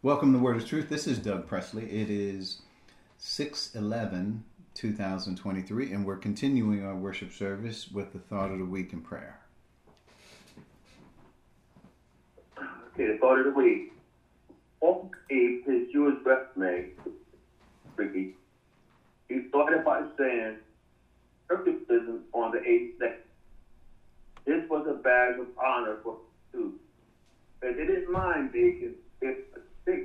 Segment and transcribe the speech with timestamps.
[0.00, 0.88] Welcome to Word Is Truth.
[0.88, 1.82] This is Doug Presley.
[1.82, 2.62] It is
[3.16, 8.92] 6 11 2023, and we're continuing our worship service with the thought of the week
[8.92, 9.40] in prayer.
[12.56, 13.92] Okay, the thought of the week.
[14.78, 16.90] Paul gave his Jewish resume,
[17.96, 18.36] Ricky.
[19.28, 20.58] He started by saying,
[21.48, 23.16] circumcision on the eighth day.
[24.46, 26.18] This was a badge of honor for
[26.52, 26.74] Jews.
[27.62, 28.94] And they didn't mind being
[29.88, 30.00] if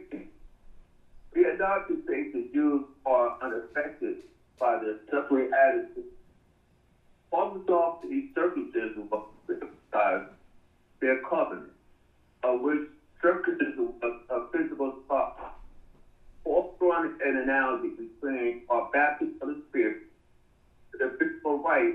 [1.34, 4.16] we are not to say the Jews are unaffected
[4.60, 6.06] by the separate attitude.
[7.32, 9.22] Almost off the circumcision was
[11.02, 11.72] their covenant,
[12.44, 12.82] of which
[13.22, 15.30] circumcision was a physical spot.
[16.44, 19.94] Paul drawing an analogy between our baptism of the Spirit
[21.00, 21.94] the physical right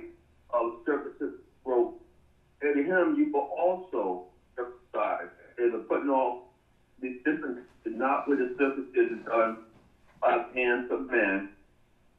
[0.50, 1.32] of circumcision
[1.64, 1.88] wrote,
[2.62, 4.20] in him you were also
[4.56, 6.34] circumcised, and the putting off
[7.00, 9.56] the difference is not with the circumcision done
[10.22, 11.44] by the hands of men,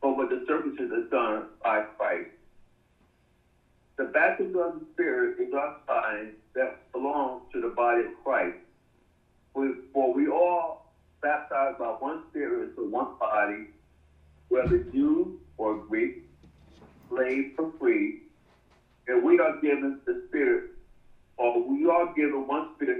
[0.02, 2.28] but with the circumcision done by Christ.
[3.98, 8.56] The baptism of the Spirit is our sign that belongs to the body of Christ.
[9.56, 10.78] We, for we all
[11.22, 13.66] baptized by one Spirit into one body,
[14.50, 16.12] whether Jew or Greek,
[17.10, 18.14] slave or free,
[19.08, 20.64] and we are given the Spirit,
[21.38, 23.00] or we are given one Spirit.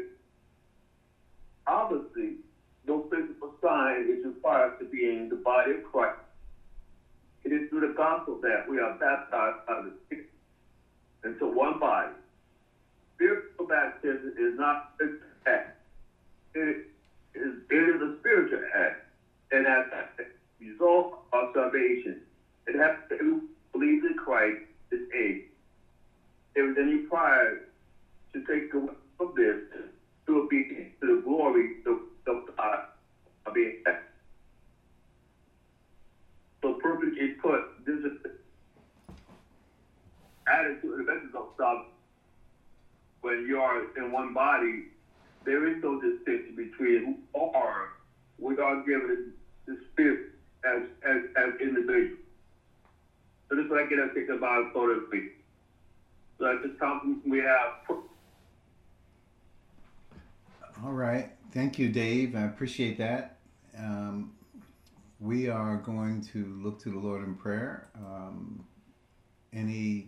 [1.70, 2.36] Obviously,
[2.88, 6.16] no physical sign is required to be in the body of Christ.
[7.46, 10.26] It is through the gospel that we are baptized by the Spirit
[11.26, 12.12] into one body.
[13.16, 15.10] Spiritual baptism is not an
[15.48, 15.68] act.
[16.56, 16.78] It
[17.36, 18.96] is, it is a spiritual act.
[19.52, 20.24] And as a
[20.60, 22.18] result of salvation,
[22.68, 23.40] it has to
[23.74, 24.58] believe in Christ
[24.92, 25.38] is a.
[26.56, 27.56] There is any pride
[28.34, 29.58] to take away from this
[30.28, 31.98] to be to the glory of,
[32.28, 32.80] of God
[33.48, 33.72] of being
[36.64, 38.12] so perfectly put, this is
[40.48, 41.80] added to the message of stuff
[43.22, 44.84] when you are in one body,
[45.46, 47.02] there is no distinction between
[47.34, 47.90] who are
[48.40, 49.34] we are given
[49.68, 50.20] the spirit
[50.66, 52.20] as as as individuals.
[53.50, 55.26] So this is what I get to think about sort of week.
[56.40, 57.72] So at this time we have
[60.84, 61.28] All right.
[61.52, 62.36] Thank you, Dave.
[62.36, 63.38] I appreciate that.
[63.78, 64.34] Um,
[65.22, 67.88] we are going to look to the Lord in prayer.
[67.96, 68.66] Um,
[69.54, 70.08] any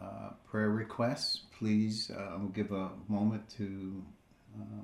[0.00, 4.00] uh, prayer requests, please uh, will give a moment to
[4.60, 4.82] uh,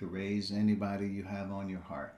[0.00, 2.16] to raise anybody you have on your heart.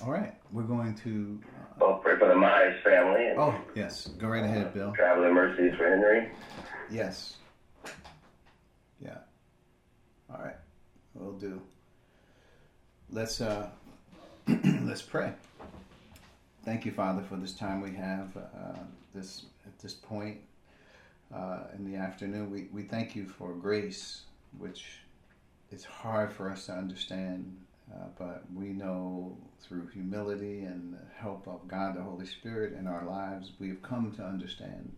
[0.00, 1.40] All right, we're going to.
[1.44, 3.30] Uh, well, pray for the Myers family.
[3.36, 4.06] oh, yes.
[4.18, 4.92] Go right ahead, Bill.
[4.92, 6.30] Traveling mercies for Henry.
[6.90, 7.36] Yes.
[9.00, 9.18] Yeah.
[10.30, 10.56] All right.
[11.14, 11.60] We'll do.
[13.10, 13.68] Let's uh,
[14.82, 15.32] let's pray.
[16.64, 18.78] Thank you, Father, for this time we have uh,
[19.14, 20.38] this at this point
[21.34, 22.50] uh, in the afternoon.
[22.50, 24.22] We we thank you for grace,
[24.58, 25.00] which
[25.70, 27.56] is hard for us to understand
[27.92, 32.86] uh, but we know through humility and the help of God the Holy Spirit in
[32.86, 34.92] our lives, we have come to understand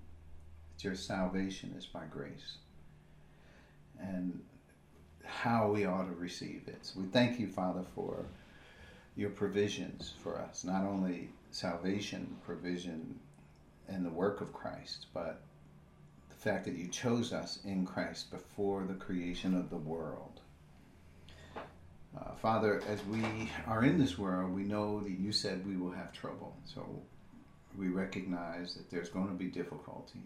[0.85, 2.57] your salvation is by grace
[4.01, 4.41] and
[5.25, 6.79] how we ought to receive it.
[6.83, 8.25] So we thank you, Father, for
[9.17, 13.19] your provisions for us, not only salvation provision
[13.89, 15.41] and the work of Christ, but
[16.29, 20.41] the fact that you chose us in Christ before the creation of the world
[22.19, 23.23] uh, Father, as we
[23.67, 26.57] are in this world, we know that you said we will have trouble.
[26.65, 26.85] So
[27.79, 30.21] we recognize that there's going to be difficulty.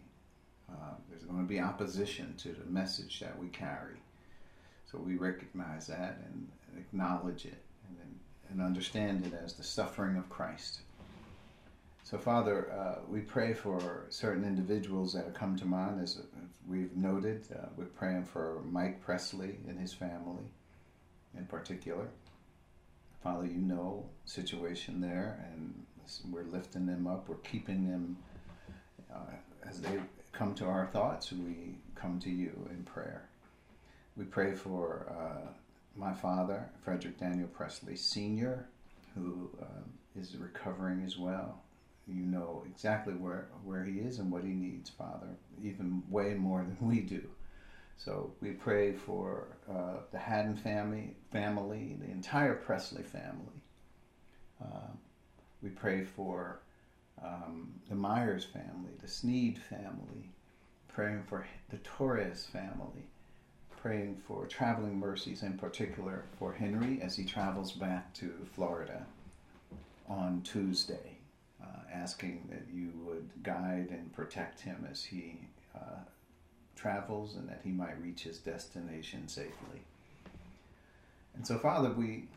[0.70, 3.96] Uh, there's going to be opposition to the message that we carry.
[4.90, 6.48] So we recognize that and
[6.78, 8.18] acknowledge it and,
[8.50, 10.80] and understand it as the suffering of Christ.
[12.04, 16.20] So, Father, uh, we pray for certain individuals that have come to mind, as
[16.68, 17.48] we've noted.
[17.50, 20.44] Uh, we're praying for Mike Presley and his family
[21.36, 22.06] in particular.
[23.22, 25.86] Father, you know situation there, and
[26.30, 27.26] we're lifting them up.
[27.26, 28.18] We're keeping them
[29.10, 29.32] uh,
[29.66, 29.98] as they
[30.34, 31.32] come to our thoughts.
[31.32, 33.28] We come to you in prayer.
[34.16, 35.48] We pray for uh,
[35.96, 38.68] my father, Frederick Daniel Presley Sr.,
[39.14, 41.60] who uh, is recovering as well.
[42.06, 45.28] You know exactly where, where he is and what he needs, Father,
[45.62, 47.22] even way more than we do.
[47.96, 53.62] So we pray for uh, the Haddon family, family, the entire Presley family.
[54.62, 54.90] Uh,
[55.62, 56.60] we pray for
[57.22, 60.30] um, the Myers family, the Sneed family,
[60.88, 63.06] praying for the Torres family,
[63.76, 69.04] praying for traveling mercies, in particular for Henry as he travels back to Florida
[70.08, 71.18] on Tuesday,
[71.62, 75.38] uh, asking that you would guide and protect him as he
[75.74, 76.00] uh,
[76.76, 79.82] travels and that he might reach his destination safely.
[81.34, 82.28] And so, Father, we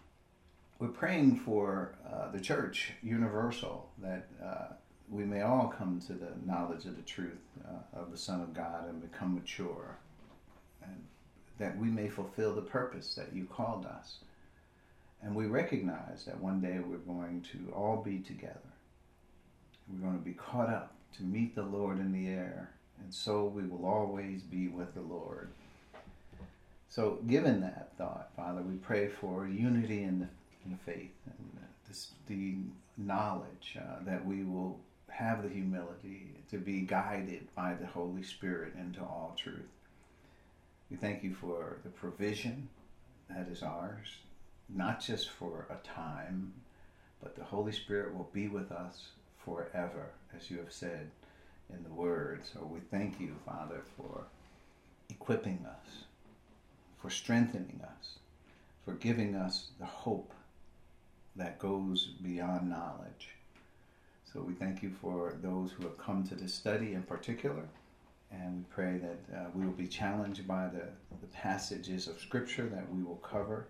[0.79, 4.73] we're praying for uh, the church universal that uh,
[5.09, 8.53] we may all come to the knowledge of the truth uh, of the Son of
[8.53, 9.97] God and become mature,
[10.83, 11.03] and
[11.57, 14.19] that we may fulfill the purpose that you called us.
[15.23, 18.59] And we recognize that one day we're going to all be together.
[19.87, 22.69] We're going to be caught up to meet the Lord in the air,
[23.01, 25.49] and so we will always be with the Lord.
[26.89, 30.27] So, given that thought, Father, we pray for unity in the,
[30.71, 32.55] the faith and this, the
[32.97, 34.79] knowledge uh, that we will
[35.09, 39.71] have the humility to be guided by the Holy Spirit into all truth.
[40.89, 42.69] We thank you for the provision
[43.29, 44.07] that is ours,
[44.69, 46.53] not just for a time,
[47.21, 49.07] but the Holy Spirit will be with us
[49.43, 51.09] forever, as you have said
[51.73, 52.41] in the Word.
[52.53, 54.25] So we thank you, Father, for
[55.09, 56.03] equipping us,
[57.01, 58.19] for strengthening us,
[58.85, 60.31] for giving us the hope
[61.37, 63.29] that goes beyond knowledge.
[64.31, 67.63] So we thank you for those who have come to this study in particular.
[68.31, 70.89] And we pray that uh, we will be challenged by the,
[71.21, 73.67] the passages of Scripture that we will cover.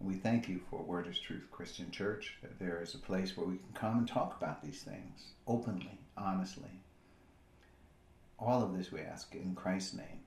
[0.00, 3.46] We thank you for Word is Truth Christian Church, that there is a place where
[3.46, 6.70] we can come and talk about these things openly, honestly.
[8.38, 10.20] All of this we ask in Christ's name.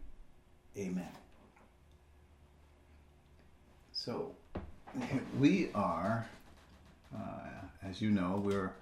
[0.78, 1.12] Amen.
[3.92, 4.36] So,
[5.40, 6.28] we are,
[7.16, 7.50] uh,
[7.84, 8.74] as you know, we're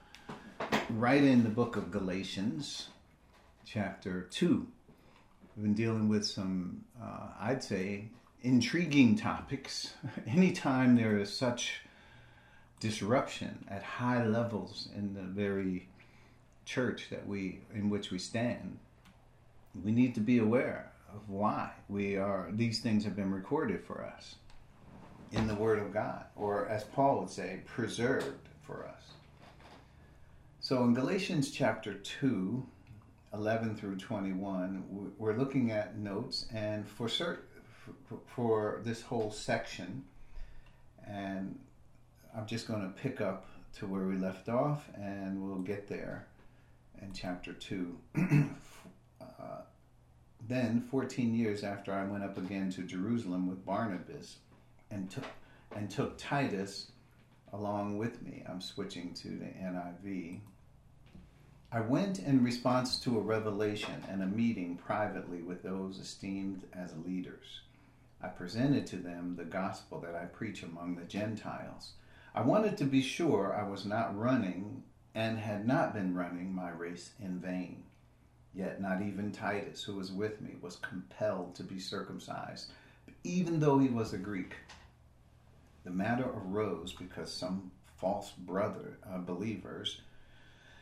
[0.90, 2.90] right in the book of Galatians,
[3.66, 4.68] chapter 2.
[5.56, 8.10] We've been dealing with some, uh, I'd say,
[8.44, 9.94] intriguing topics.
[10.28, 11.82] Anytime there is such
[12.80, 15.88] disruption at high levels in the very
[16.66, 18.78] church that we in which we stand,
[19.84, 24.04] we need to be aware of why we are these things have been recorded for
[24.04, 24.36] us
[25.32, 29.02] in the Word of God, or as Paul would say, preserved for us.
[30.60, 32.66] So in Galatians chapter 2,
[33.34, 37.40] 11 through 21, we're looking at notes, and for cert,
[38.26, 40.04] for this whole section,
[41.06, 41.58] and
[42.36, 43.46] I'm just going to pick up
[43.78, 46.28] to where we left off, and we'll get there
[47.02, 47.98] in chapter 2.
[49.22, 49.26] uh,
[50.48, 54.38] then, 14 years after I went up again to Jerusalem with Barnabas
[54.92, 55.26] and took,
[55.76, 56.92] and took Titus
[57.54, 60.42] along with me, I'm switching to the NIV
[61.70, 66.96] I went in response to a revelation and a meeting privately with those esteemed as
[67.06, 67.60] leaders.
[68.22, 71.92] I presented to them the gospel that I preach among the Gentiles.
[72.34, 74.84] I wanted to be sure I was not running
[75.14, 77.84] and had not been running my race in vain.
[78.54, 82.72] Yet not even Titus, who was with me, was compelled to be circumcised,
[83.28, 84.56] even though he was a Greek.
[85.84, 90.02] The matter arose because some false brother uh, believers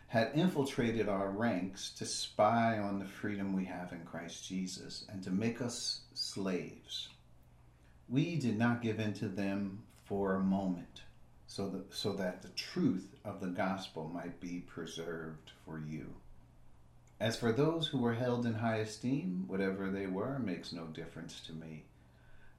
[0.07, 5.24] had infiltrated our ranks to spy on the freedom we have in Christ Jesus and
[5.24, 7.10] to make us slaves.
[8.08, 11.01] We did not give in to them for a moment,
[11.48, 16.13] so that, so that the truth of the gospel might be preserved for you.
[17.20, 21.39] As for those who were held in high esteem, whatever they were makes no difference
[21.48, 21.86] to me.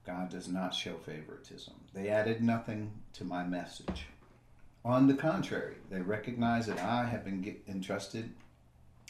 [0.07, 1.73] God does not show favoritism.
[1.93, 4.05] They added nothing to my message.
[4.85, 8.31] On the contrary, they recognize that I have been entrusted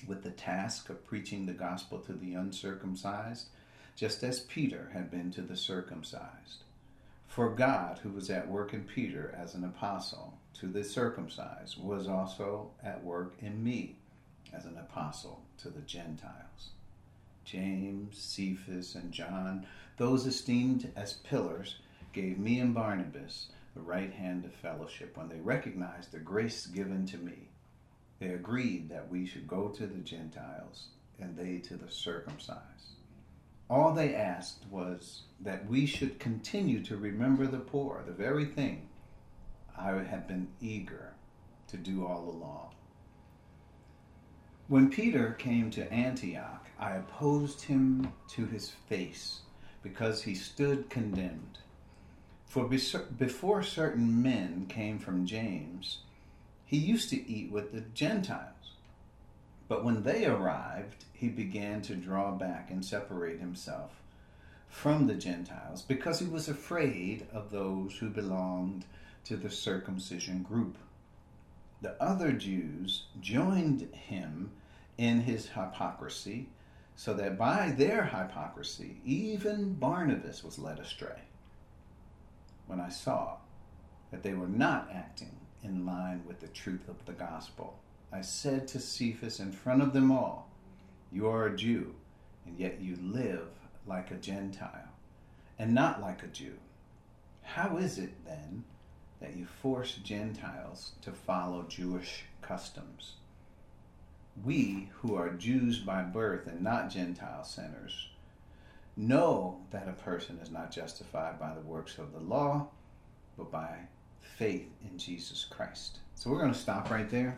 [0.08, 3.46] with the task of preaching the gospel to the uncircumcised,
[3.96, 6.64] just as Peter had been to the circumcised.
[7.28, 12.08] For God, who was at work in Peter as an apostle to the circumcised, was
[12.08, 13.98] also at work in me
[14.52, 16.72] as an apostle to the Gentiles.
[17.48, 21.78] James, Cephas, and John, those esteemed as pillars,
[22.12, 27.06] gave me and Barnabas the right hand of fellowship, when they recognized the grace given
[27.06, 27.48] to me,
[28.20, 30.88] they agreed that we should go to the Gentiles
[31.20, 32.98] and they to the circumcised.
[33.70, 38.90] All they asked was that we should continue to remember the poor, the very thing
[39.78, 41.14] I have been eager
[41.68, 42.74] to do all along.
[44.70, 49.40] When Peter came to Antioch, I opposed him to his face
[49.82, 51.60] because he stood condemned.
[52.46, 56.00] For before certain men came from James,
[56.66, 58.74] he used to eat with the Gentiles.
[59.70, 64.02] But when they arrived, he began to draw back and separate himself
[64.68, 68.84] from the Gentiles because he was afraid of those who belonged
[69.24, 70.78] to the circumcision group.
[71.82, 74.52] The other Jews joined him
[74.98, 76.50] in his hypocrisy,
[76.96, 81.22] so that by their hypocrisy, even Barnabas was led astray.
[82.66, 83.38] When I saw
[84.12, 87.78] that they were not acting in line with the truth of the gospel,
[88.12, 90.50] I said to Cephas in front of them all,
[91.12, 91.94] You are a Jew,
[92.46, 93.50] and yet you live
[93.86, 94.90] like a Gentile,
[95.60, 96.58] and not like a Jew.
[97.44, 98.64] How is it, then,
[99.20, 103.14] that you force Gentiles to follow Jewish customs?
[104.44, 108.10] We, who are Jews by birth and not Gentile sinners,
[108.96, 112.68] know that a person is not justified by the works of the law,
[113.38, 113.78] but by
[114.20, 116.00] faith in Jesus Christ.
[116.16, 117.38] So we're going to stop right there,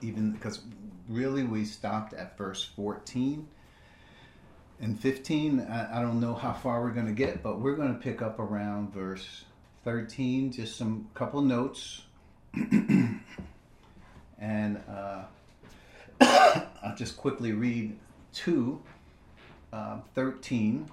[0.00, 0.60] even because
[1.08, 3.46] really we stopped at verse 14
[4.80, 5.60] and 15.
[5.60, 8.22] I, I don't know how far we're going to get, but we're going to pick
[8.22, 9.44] up around verse
[9.84, 12.02] 13, just some couple notes.
[14.38, 15.22] and uh,
[16.20, 17.96] I'll just quickly read
[18.34, 18.80] 2
[19.72, 20.90] uh, 13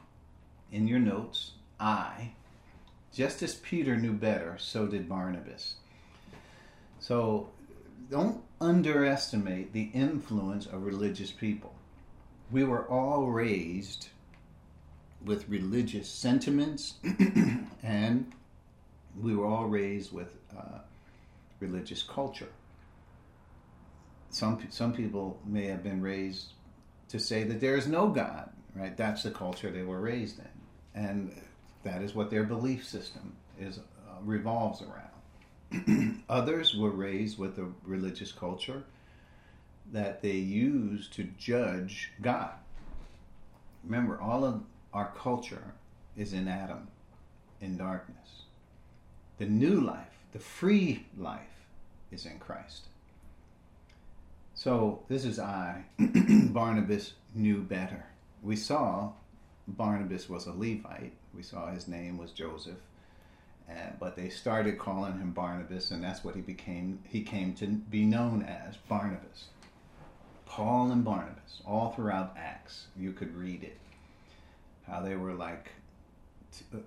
[0.71, 1.51] in your notes.
[1.79, 2.31] I,
[3.13, 5.75] just as Peter knew better, so did Barnabas.
[6.99, 7.49] So
[8.09, 11.73] don't underestimate the influence of religious people.
[12.51, 14.09] We were all raised
[15.23, 16.95] with religious sentiments
[17.83, 18.31] and
[19.19, 20.79] we were all raised with uh,
[21.59, 22.49] religious culture.
[24.29, 26.53] Some some people may have been raised
[27.09, 28.95] to say that there is no God, right?
[28.95, 31.41] That's the culture they were raised in, and
[31.83, 33.81] that is what their belief system is uh,
[34.21, 36.23] revolves around.
[36.29, 38.83] Others were raised with a religious culture
[39.91, 42.53] that they use to judge God.
[43.83, 44.61] Remember, all of
[44.93, 45.73] our culture
[46.17, 46.87] is in Adam,
[47.61, 48.43] in darkness.
[49.39, 51.65] The new life, the free life,
[52.11, 52.87] is in Christ.
[54.53, 55.85] So this is I.
[55.97, 58.03] Barnabas knew better.
[58.43, 59.13] We saw
[59.65, 61.13] Barnabas was a Levite.
[61.33, 62.79] We saw his name was Joseph.
[63.69, 66.99] Uh, but they started calling him Barnabas, and that's what he became.
[67.07, 69.45] He came to be known as Barnabas.
[70.47, 73.77] Paul and Barnabas, all throughout Acts, you could read it.
[74.85, 75.71] How they were like
[76.51, 76.79] t- uh,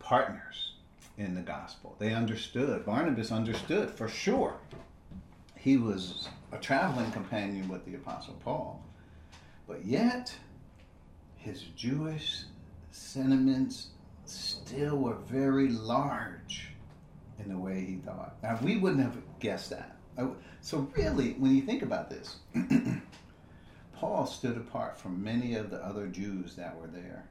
[0.00, 0.72] partners
[1.20, 1.94] in the gospel.
[1.98, 2.86] They understood.
[2.86, 4.56] Barnabas understood for sure.
[5.56, 8.82] He was a traveling companion with the Apostle Paul.
[9.68, 10.34] But yet,
[11.36, 12.44] his Jewish
[12.90, 13.88] sentiments
[14.24, 16.70] still were very large
[17.38, 18.36] in the way he thought.
[18.42, 19.96] Now, we wouldn't have guessed that.
[20.62, 22.36] So, really, when you think about this,
[23.94, 27.26] Paul stood apart from many of the other Jews that were there.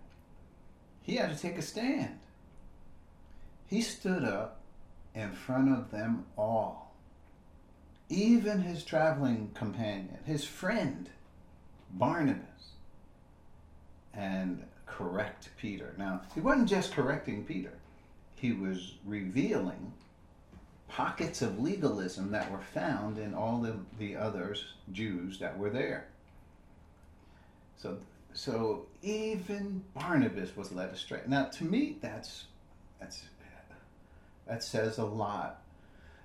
[1.01, 2.19] He had to take a stand.
[3.69, 4.61] He stood up
[5.13, 6.95] in front of them all.
[8.09, 11.09] Even his traveling companion, his friend,
[11.91, 12.73] Barnabas,
[14.13, 15.93] and correct Peter.
[15.97, 17.73] Now, he wasn't just correcting Peter,
[18.35, 19.93] he was revealing
[20.87, 26.07] pockets of legalism that were found in all of the others Jews that were there.
[27.77, 27.99] So
[28.33, 31.21] so even Barnabas was led astray.
[31.27, 32.45] Now to me that's
[32.99, 33.23] that's
[34.49, 35.61] that says a lot.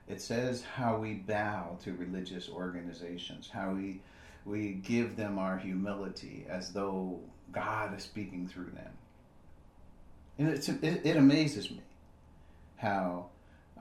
[0.08, 4.00] It says how we bow to religious organizations, how we
[4.44, 7.20] we give them our humility as though
[7.52, 8.90] God is speaking through them.
[10.38, 11.80] And it, it amazes me
[12.76, 13.26] how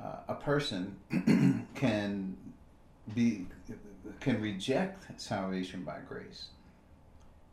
[0.01, 0.95] uh, a person
[1.75, 2.37] can
[3.13, 3.47] be
[4.19, 6.47] can reject salvation by grace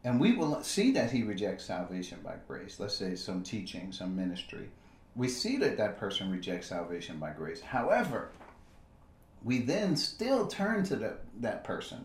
[0.05, 4.15] and we will see that he rejects salvation by grace let's say some teaching some
[4.15, 4.69] ministry
[5.21, 8.31] we see that that person rejects salvation by grace however
[9.43, 12.05] we then still turn to the, that person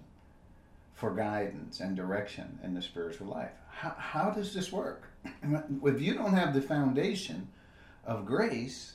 [0.94, 5.10] for guidance and direction in the spiritual life how, how does this work
[5.84, 7.48] if you don't have the foundation
[8.06, 8.94] of grace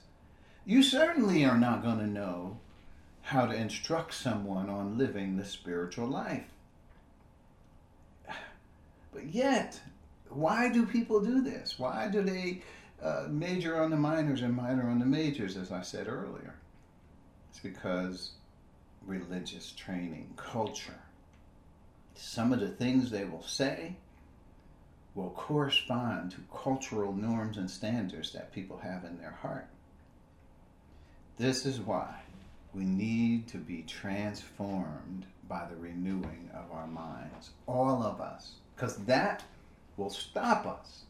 [0.64, 2.58] you certainly are not going to know
[3.22, 6.46] how to instruct someone on living the spiritual life.
[9.12, 9.80] But yet,
[10.28, 11.76] why do people do this?
[11.78, 12.62] Why do they
[13.02, 16.54] uh, major on the minors and minor on the majors, as I said earlier?
[17.50, 18.32] It's because
[19.06, 21.00] religious training, culture.
[22.14, 23.96] Some of the things they will say
[25.14, 29.66] will correspond to cultural norms and standards that people have in their heart.
[31.38, 32.14] This is why
[32.74, 37.50] we need to be transformed by the renewing of our minds.
[37.66, 38.52] All of us.
[38.76, 39.42] Because that
[39.96, 41.04] will stop us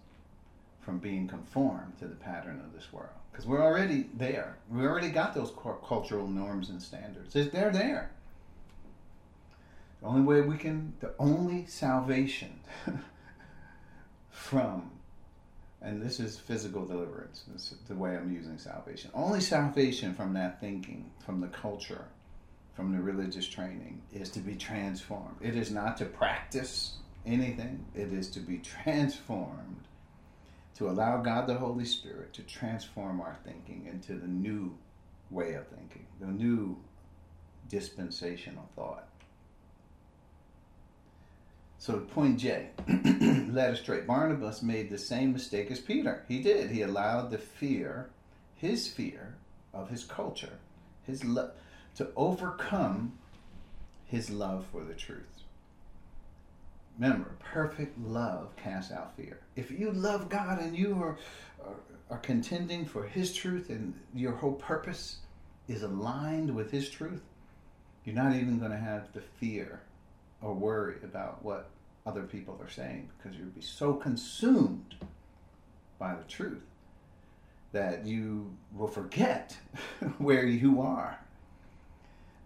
[0.81, 3.11] from being conformed to the pattern of this world.
[3.31, 4.57] Because we're already there.
[4.71, 5.53] We already got those
[5.87, 7.33] cultural norms and standards.
[7.33, 8.11] They're there.
[10.01, 12.59] The only way we can, the only salvation
[14.31, 14.91] from,
[15.83, 19.11] and this is physical deliverance, this is the way I'm using salvation.
[19.15, 22.07] Only salvation from that thinking, from the culture,
[22.75, 25.37] from the religious training, is to be transformed.
[25.43, 26.95] It is not to practice
[27.27, 29.85] anything, it is to be transformed,
[30.81, 34.75] to allow God the Holy Spirit to transform our thinking into the new
[35.31, 36.75] way of thinking, the new
[37.69, 39.07] dispensational thought.
[41.77, 42.71] So, point J,
[43.51, 46.25] led Straight, Barnabas made the same mistake as Peter.
[46.29, 46.71] He did.
[46.71, 48.09] He allowed the fear,
[48.55, 49.35] his fear
[49.75, 50.61] of his culture,
[51.07, 51.51] his love,
[51.97, 53.13] to overcome
[54.07, 55.40] his love for the truth.
[56.99, 59.41] Remember, perfect love casts out fear.
[59.57, 61.19] If you love God and you are,
[61.65, 61.77] are,
[62.11, 65.19] are contending for His truth and your whole purpose
[65.69, 67.23] is aligned with His truth,
[68.05, 69.83] you're not even going to have the fear
[70.43, 71.71] or worry about what
[72.07, 74.97] other people are saying because you'll be so consumed
[75.99, 76.65] by the truth
[77.73, 79.57] that you will forget
[80.19, 81.19] where you are.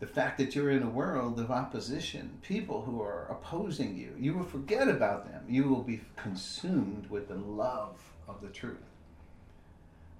[0.00, 4.34] The fact that you're in a world of opposition, people who are opposing you, you
[4.34, 5.44] will forget about them.
[5.48, 8.76] You will be consumed with the love of the truth.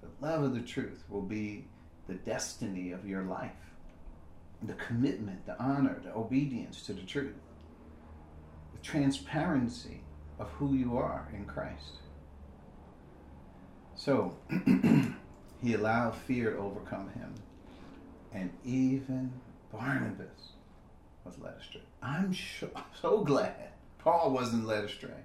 [0.01, 1.65] The love of the truth will be
[2.07, 3.51] the destiny of your life,
[4.61, 7.35] the commitment, the honor, the obedience to the truth
[8.75, 10.01] the transparency
[10.39, 11.99] of who you are in Christ.
[13.95, 14.35] So
[15.61, 17.33] he allowed fear to overcome him.
[18.33, 19.31] And even
[19.77, 20.53] Barnabas
[21.23, 21.81] was led astray.
[22.01, 22.35] I'm
[23.01, 25.23] so, glad Paul wasn't led astray.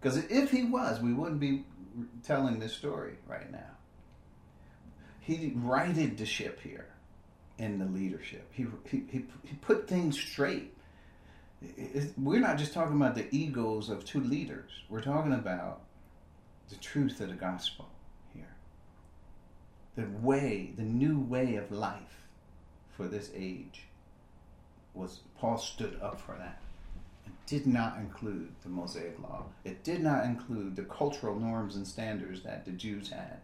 [0.00, 1.64] Because if he was, we wouldn't be
[2.22, 3.76] telling this story right now.
[5.20, 6.86] He righted the ship here
[7.58, 8.48] in the leadership.
[8.52, 10.74] He, he, he, he put things straight
[12.16, 14.70] we're not just talking about the egos of two leaders.
[14.88, 15.82] We're talking about
[16.68, 17.88] the truth of the gospel
[18.34, 18.54] here.
[19.96, 22.19] The way, the new way of life
[23.00, 23.84] for this age
[24.92, 26.60] was Paul stood up for that.
[27.24, 29.44] It did not include the Mosaic law.
[29.64, 33.38] It did not include the cultural norms and standards that the Jews had.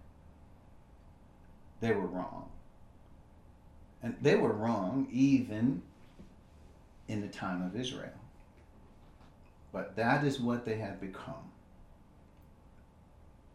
[1.80, 2.50] They were wrong.
[4.02, 5.80] And they were wrong even
[7.08, 8.20] in the time of Israel.
[9.72, 11.50] But that is what they had become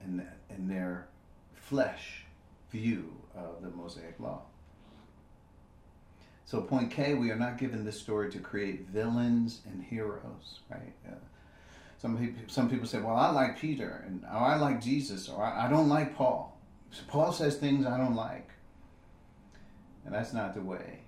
[0.04, 1.10] in, in their
[1.54, 2.24] flesh
[2.72, 4.42] view of the Mosaic Law.
[6.52, 10.92] So, point K, we are not given this story to create villains and heroes, right?
[11.08, 11.14] Uh,
[11.98, 15.42] some people, some people say, "Well, I like Peter," and or I like Jesus, or
[15.46, 16.60] I, I don't like Paul.
[16.92, 18.50] So Paul says things I don't like,
[20.04, 21.00] and that's not the way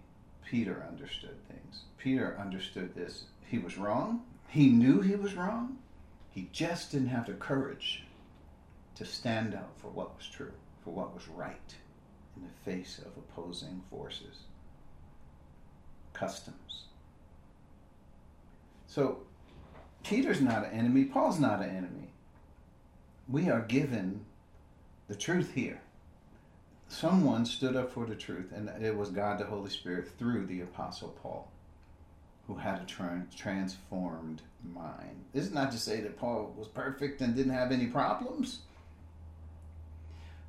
[0.50, 1.82] Peter understood things.
[1.98, 3.26] Peter understood this.
[3.46, 4.24] He was wrong.
[4.48, 5.78] He knew he was wrong.
[6.30, 8.06] He just didn't have the courage
[8.96, 10.54] to stand up for what was true,
[10.86, 11.76] for what was right
[12.38, 14.46] in the face of opposing forces,
[16.24, 16.86] customs.
[18.88, 19.20] So,
[20.04, 21.06] Peter's not an enemy.
[21.06, 22.10] Paul's not an enemy.
[23.28, 24.26] We are given
[25.08, 25.82] the truth here.
[26.88, 30.62] Someone stood up for the truth, and it was God the Holy Spirit through the
[30.62, 31.52] Apostle Paul
[32.48, 34.42] who had a tra- transformed
[34.74, 35.24] mind.
[35.34, 38.60] This is not to say that Paul was perfect and didn't have any problems.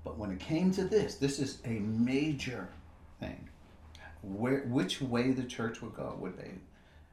[0.04, 2.68] But when it came to this, this is a major
[3.20, 3.48] thing.
[4.26, 6.16] Where, which way the church would go?
[6.20, 6.52] Would they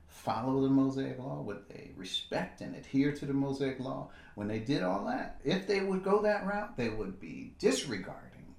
[0.07, 1.41] follow the Mosaic law?
[1.41, 4.09] Would they respect and adhere to the Mosaic law?
[4.35, 8.55] When they did all that, if they would go that route, they would be disregarding,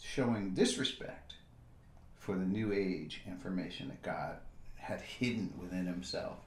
[0.00, 1.34] showing disrespect
[2.16, 4.36] for the new age information that God
[4.74, 6.38] had hidden within himself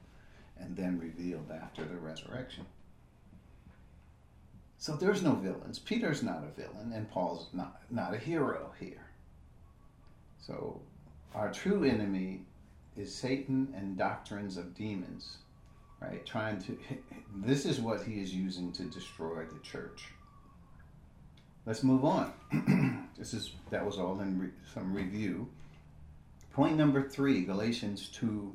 [0.58, 2.66] and then revealed after the resurrection.
[4.78, 5.78] So there's no villains.
[5.78, 9.06] Peter's not a villain, and Paul's not, not a hero here.
[10.38, 10.80] So
[11.34, 12.42] our true enemy
[12.96, 15.38] is Satan and doctrines of demons,
[16.00, 16.24] right?
[16.26, 16.78] Trying to,
[17.36, 20.06] this is what he is using to destroy the church.
[21.66, 22.32] Let's move on.
[23.18, 25.48] this is, that was all in re, some review.
[26.52, 28.54] Point number three, Galatians 2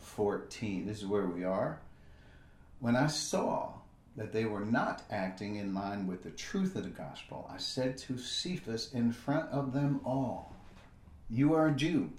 [0.00, 0.86] 14.
[0.86, 1.80] This is where we are.
[2.80, 3.74] When I saw
[4.16, 7.96] that they were not acting in line with the truth of the gospel, I said
[7.98, 10.54] to Cephas in front of them all,
[11.32, 12.10] You are a Jew,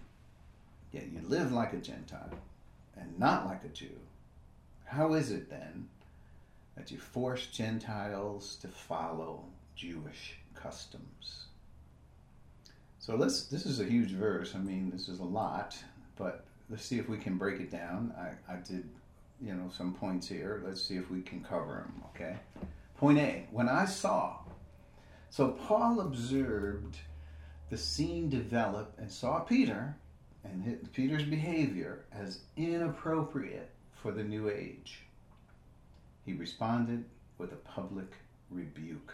[0.93, 2.31] yet you live like a Gentile.
[2.95, 3.97] and not like a Jew,
[4.85, 5.89] how is it then
[6.75, 9.43] that you force Gentiles to follow
[9.75, 11.45] Jewish customs?
[12.99, 13.43] So let's.
[13.45, 14.53] This is a huge verse.
[14.55, 15.75] I mean, this is a lot,
[16.17, 18.13] but let's see if we can break it down.
[18.17, 18.87] I, I did,
[19.41, 20.61] you know, some points here.
[20.65, 22.03] Let's see if we can cover them.
[22.13, 22.35] Okay.
[22.97, 23.47] Point A.
[23.51, 24.37] When I saw,
[25.31, 26.97] so Paul observed
[27.71, 29.95] the scene develop and saw Peter
[30.43, 33.69] and Peter's behavior as inappropriate
[34.03, 34.99] for the new age.
[36.25, 37.05] He responded
[37.37, 38.11] with a public
[38.49, 39.13] rebuke.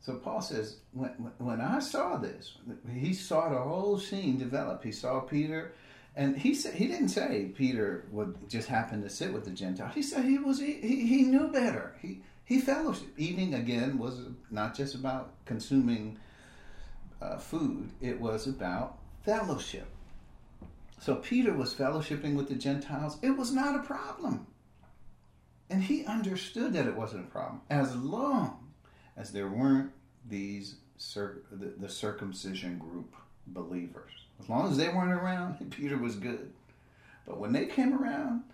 [0.00, 2.56] So Paul says, when, when I saw this,
[2.88, 4.84] he saw the whole scene develop.
[4.84, 5.72] He saw Peter,
[6.14, 9.92] and he said he didn't say Peter would just happen to sit with the Gentiles.
[9.94, 11.96] He said he was he, he knew better.
[12.00, 13.08] He he fellowship.
[13.18, 16.18] Eating again was not just about consuming
[17.20, 19.86] uh, food; it was about fellowship.
[21.00, 23.18] So Peter was fellowshipping with the Gentiles.
[23.22, 24.46] It was not a problem.
[25.70, 28.68] And he understood that it wasn't a problem as long
[29.16, 29.92] as there weren't
[30.28, 33.14] these cir- the, the circumcision group
[33.46, 34.12] believers.
[34.40, 36.52] As long as they weren't around, Peter was good.
[37.26, 38.44] But when they came around,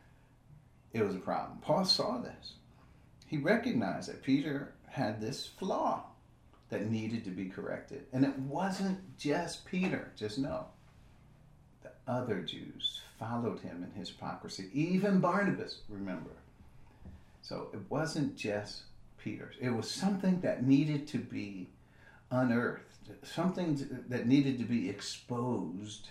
[0.93, 1.59] it was a problem.
[1.59, 2.55] Paul saw this.
[3.27, 6.05] He recognized that Peter had this flaw
[6.75, 8.05] that needed to be corrected.
[8.13, 10.67] And it wasn't just Peter, just know.
[11.83, 14.71] The other Jews followed him in his hypocrisy.
[14.73, 16.33] Even Barnabas, remember.
[17.43, 18.83] So it wasn't just
[19.19, 19.55] Peter's.
[19.61, 21.69] It was something that needed to be
[22.33, 22.83] unearthed,
[23.23, 26.09] something that needed to be exposed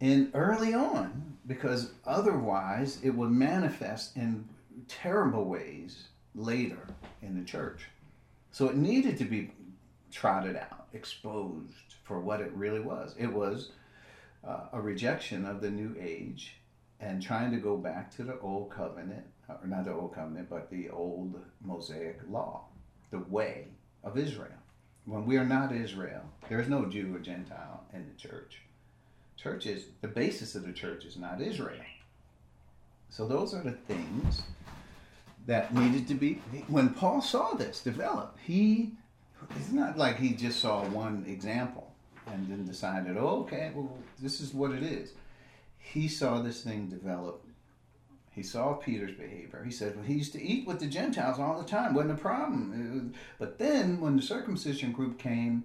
[0.00, 4.46] And early on, because otherwise it would manifest in
[4.88, 6.86] terrible ways later
[7.22, 7.86] in the church.
[8.56, 9.50] So it needed to be
[10.10, 13.14] trotted out, exposed for what it really was.
[13.18, 13.72] It was
[14.48, 16.56] uh, a rejection of the new age
[16.98, 20.70] and trying to go back to the old covenant, or not the old covenant, but
[20.70, 22.62] the old Mosaic law,
[23.10, 23.66] the way
[24.02, 24.62] of Israel.
[25.04, 28.62] When we are not Israel, there is no Jew or Gentile in the church.
[29.36, 31.84] Church is the basis of the church is not Israel.
[33.10, 34.40] So those are the things
[35.46, 36.34] that needed to be.
[36.68, 38.92] When Paul saw this develop, he
[39.50, 41.92] it's not like he just saw one example
[42.26, 45.12] and then decided, oh, okay, well, this is what it is.
[45.78, 47.44] He saw this thing develop.
[48.32, 49.62] He saw Peter's behavior.
[49.64, 51.94] He said, well, he used to eat with the Gentiles all the time.
[51.94, 53.14] Wasn't a problem.
[53.38, 55.64] But then when the circumcision group came,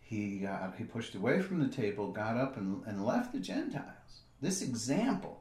[0.00, 4.20] he got, he pushed away from the table, got up and, and left the Gentiles.
[4.40, 5.40] This example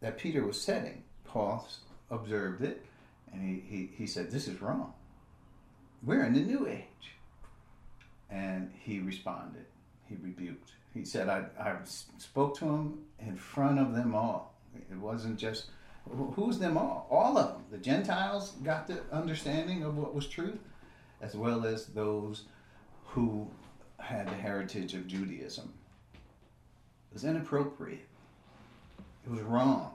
[0.00, 1.68] that Peter was setting, Paul
[2.10, 2.84] observed it,
[3.32, 4.92] and he, he, he said, this is wrong.
[6.02, 6.84] We're in the new age.
[8.30, 9.66] And he responded.
[10.08, 10.72] He rebuked.
[10.94, 11.76] He said, I, I
[12.18, 14.54] spoke to him in front of them all.
[14.90, 15.66] It wasn't just,
[16.34, 17.06] who's them all?
[17.10, 17.64] All of them.
[17.70, 20.58] The Gentiles got the understanding of what was truth,
[21.20, 22.44] as well as those
[23.04, 23.48] who
[23.98, 25.72] had the heritage of Judaism.
[26.14, 28.06] It was inappropriate.
[29.24, 29.92] It was wrong.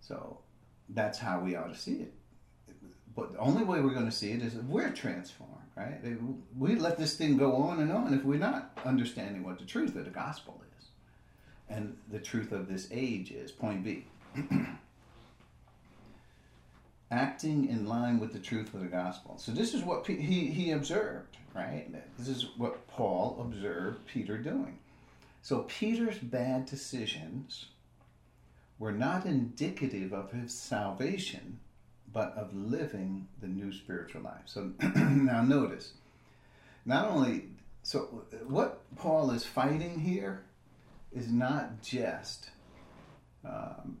[0.00, 0.38] So
[0.90, 2.12] that's how we ought to see it.
[3.14, 5.98] But the only way we're going to see it is if we're transformed, right?
[6.56, 9.96] We let this thing go on and on if we're not understanding what the truth
[9.96, 10.86] of the gospel is.
[11.68, 14.06] And the truth of this age is point B.
[17.10, 19.36] Acting in line with the truth of the gospel.
[19.38, 21.88] So this is what he, he observed, right?
[22.18, 24.78] This is what Paul observed Peter doing.
[25.42, 27.66] So Peter's bad decisions
[28.78, 31.58] were not indicative of his salvation,
[32.12, 34.42] but of living the new spiritual life.
[34.46, 35.92] So now notice,
[36.84, 37.44] not only,
[37.82, 40.44] so what Paul is fighting here
[41.12, 42.50] is not just,
[43.44, 43.98] um,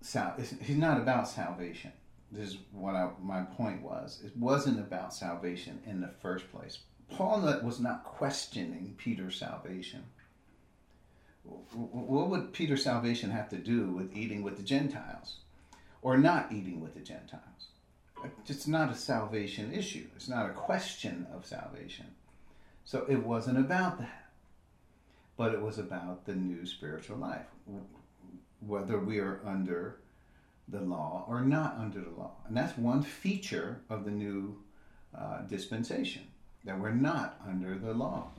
[0.00, 1.92] sal- he's not about salvation.
[2.30, 4.22] This is what I, my point was.
[4.24, 6.78] It wasn't about salvation in the first place.
[7.10, 10.04] Paul was not questioning Peter's salvation
[11.44, 15.38] what would Peter's salvation have to do with eating with the Gentiles
[16.00, 17.42] or not eating with the Gentiles?
[18.46, 20.06] It's not a salvation issue.
[20.14, 22.06] It's not a question of salvation.
[22.84, 24.30] So it wasn't about that.
[25.36, 27.46] But it was about the new spiritual life,
[28.60, 29.96] whether we are under
[30.68, 32.32] the law or not under the law.
[32.46, 34.58] And that's one feature of the new
[35.16, 36.22] uh, dispensation,
[36.64, 38.31] that we're not under the law.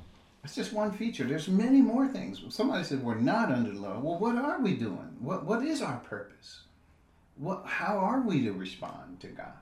[0.43, 1.23] It's just one feature.
[1.23, 2.41] There's many more things.
[2.49, 3.99] Somebody said we're not under the law.
[3.99, 5.15] Well, what are we doing?
[5.19, 6.63] What what is our purpose?
[7.37, 9.53] What how are we to respond to God?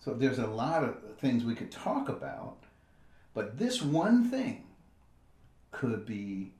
[0.00, 2.56] So there's a lot of things we could talk about,
[3.34, 4.64] but this one thing
[5.70, 6.52] could be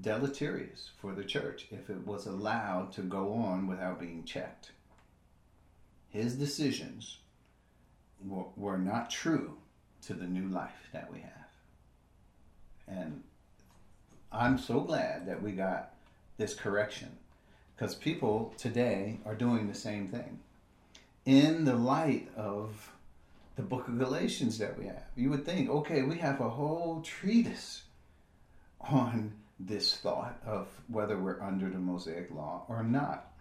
[0.00, 4.70] deleterious for the church if it was allowed to go on without being checked.
[6.10, 7.18] His decisions
[8.24, 9.56] were, were not true
[10.02, 11.39] to the new life that we have.
[12.90, 13.22] And
[14.32, 15.94] I'm so glad that we got
[16.36, 17.10] this correction
[17.74, 20.40] because people today are doing the same thing.
[21.24, 22.92] In the light of
[23.56, 27.02] the book of Galatians that we have, you would think, okay, we have a whole
[27.02, 27.82] treatise
[28.80, 33.32] on this thought of whether we're under the Mosaic law or not.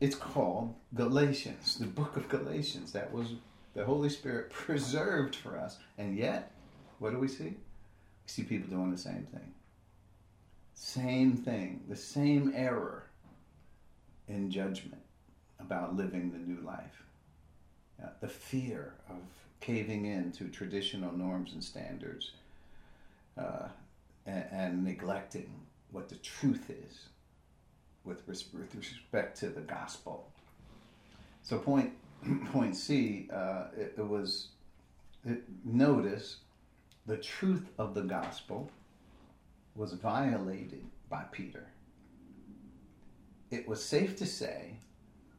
[0.00, 2.92] It's called Galatians, the book of Galatians.
[2.92, 3.34] That was
[3.74, 5.78] the Holy Spirit preserved for us.
[5.98, 6.52] And yet,
[6.98, 7.54] what do we see?
[8.26, 9.54] See people doing the same thing.
[10.74, 13.04] Same thing, the same error
[14.28, 15.02] in judgment
[15.58, 17.02] about living the new life.
[18.20, 19.16] The fear of
[19.60, 22.32] caving in to traditional norms and standards
[23.38, 23.68] uh,
[24.26, 25.50] and, and, neglecting
[25.92, 27.06] what the truth is
[28.04, 30.28] with, res- with respect to the gospel.
[31.42, 31.92] So, point,
[32.52, 34.48] point C, uh, it, it, was
[35.24, 36.38] it, notice
[37.06, 38.70] the truth of the gospel
[39.74, 41.66] was violated by Peter.
[43.50, 44.78] It was safe to say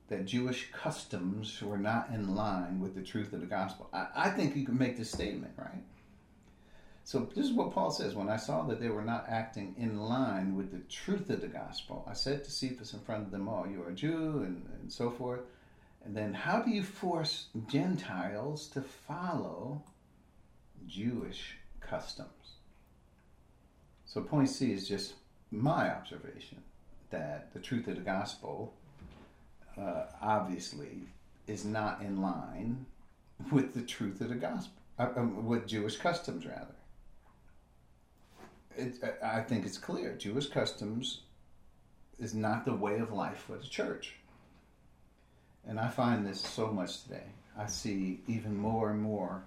[0.08, 3.90] that Jewish customs were not in line with the truth of the gospel.
[3.92, 5.84] I, I think you can make this statement, right?
[7.04, 8.16] So this is what Paul says.
[8.16, 11.48] When I saw that they were not acting in line with the truth of the
[11.48, 14.66] gospel, I said to Cephas in front of them all, You are a Jew, and,
[14.80, 15.42] and so forth.
[16.06, 19.84] And then, how do you force Gentiles to follow
[20.88, 22.30] Jewish customs?
[24.06, 25.16] So, point C is just
[25.52, 26.64] my observation
[27.10, 28.74] that the truth of the gospel
[29.78, 31.08] uh, obviously
[31.48, 32.86] is not in line
[33.52, 36.76] with the truth of the gospel, uh, um, with Jewish customs, rather.
[38.76, 41.22] It, I think it's clear Jewish customs
[42.20, 44.16] is not the way of life for the church.
[45.68, 47.26] And I find this so much today.
[47.58, 49.44] I see even more and more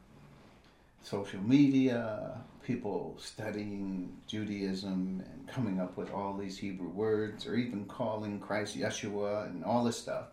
[1.02, 7.86] social media, people studying Judaism and coming up with all these Hebrew words, or even
[7.86, 10.28] calling Christ Yeshua and all this stuff.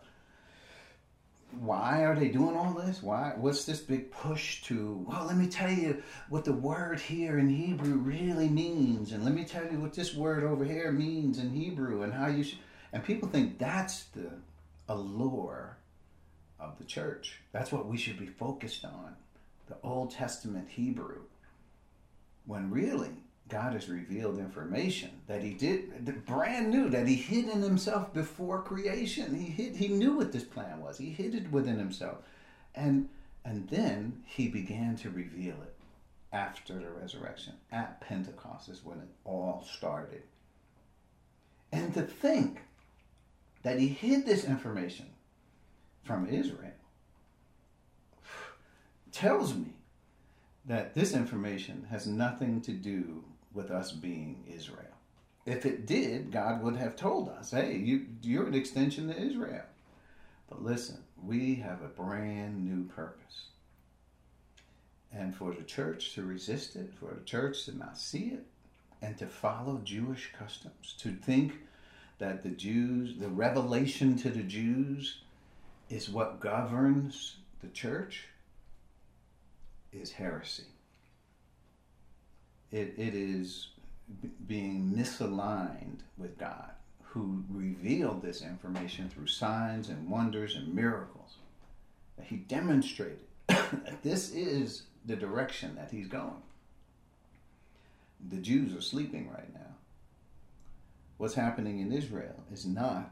[1.60, 3.02] Why are they doing all this?
[3.02, 3.32] Why?
[3.36, 5.04] What's this big push to?
[5.08, 9.34] Well, let me tell you what the word here in Hebrew really means, and let
[9.34, 12.58] me tell you what this word over here means in Hebrew, and how you should.
[12.92, 14.30] And people think that's the
[14.88, 15.78] allure
[16.60, 17.40] of the church.
[17.52, 19.16] That's what we should be focused on
[19.68, 21.22] the Old Testament Hebrew,
[22.46, 23.10] when really
[23.48, 28.62] God has revealed information that He did brand new, that He hid in Himself before
[28.62, 29.34] creation.
[29.34, 30.98] He hid, He knew what this plan was.
[30.98, 32.18] He hid it within Himself,
[32.74, 33.08] and
[33.44, 35.74] and then He began to reveal it
[36.32, 37.54] after the resurrection.
[37.72, 40.22] At Pentecost is when it all started.
[41.72, 42.60] And to think
[43.62, 45.06] that He hid this information
[46.02, 46.72] from Israel
[49.18, 49.72] tells me
[50.64, 54.94] that this information has nothing to do with us being Israel.
[55.44, 59.64] If it did, God would have told us, hey, you, you're an extension to Israel.
[60.48, 63.46] But listen, we have a brand new purpose.
[65.12, 68.46] And for the church to resist it, for the church to not see it,
[69.02, 71.54] and to follow Jewish customs, to think
[72.18, 75.22] that the Jews, the revelation to the Jews,
[75.88, 78.26] is what governs the church,
[79.92, 80.64] is heresy.
[82.70, 83.68] It, it is
[84.22, 86.70] b- being misaligned with God,
[87.02, 91.36] who revealed this information through signs and wonders and miracles.
[92.22, 96.42] He demonstrated that this is the direction that he's going.
[98.28, 99.60] The Jews are sleeping right now.
[101.16, 103.10] What's happening in Israel is not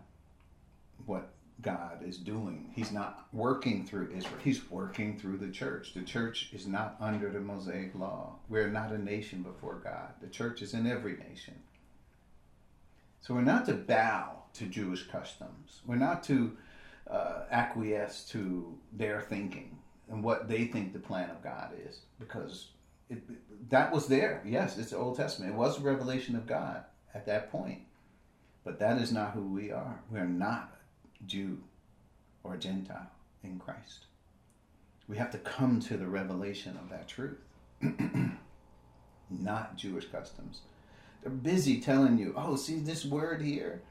[1.06, 1.30] what
[1.62, 2.70] God is doing.
[2.74, 4.38] He's not working through Israel.
[4.42, 5.94] He's working through the church.
[5.94, 8.36] The church is not under the Mosaic law.
[8.48, 10.14] We're not a nation before God.
[10.20, 11.54] The church is in every nation.
[13.20, 15.80] So we're not to bow to Jewish customs.
[15.86, 16.56] We're not to
[17.10, 22.68] uh, acquiesce to their thinking and what they think the plan of God is, because
[23.10, 23.22] it,
[23.70, 24.42] that was there.
[24.44, 25.52] Yes, it's the Old Testament.
[25.52, 27.80] It was a revelation of God at that point.
[28.64, 30.00] But that is not who we are.
[30.10, 30.75] We are not
[31.26, 31.58] Jew
[32.44, 33.10] or Gentile
[33.42, 34.06] in Christ.
[35.08, 37.38] We have to come to the revelation of that truth,
[39.30, 40.62] not Jewish customs.
[41.22, 43.82] They're busy telling you, oh, see this word here?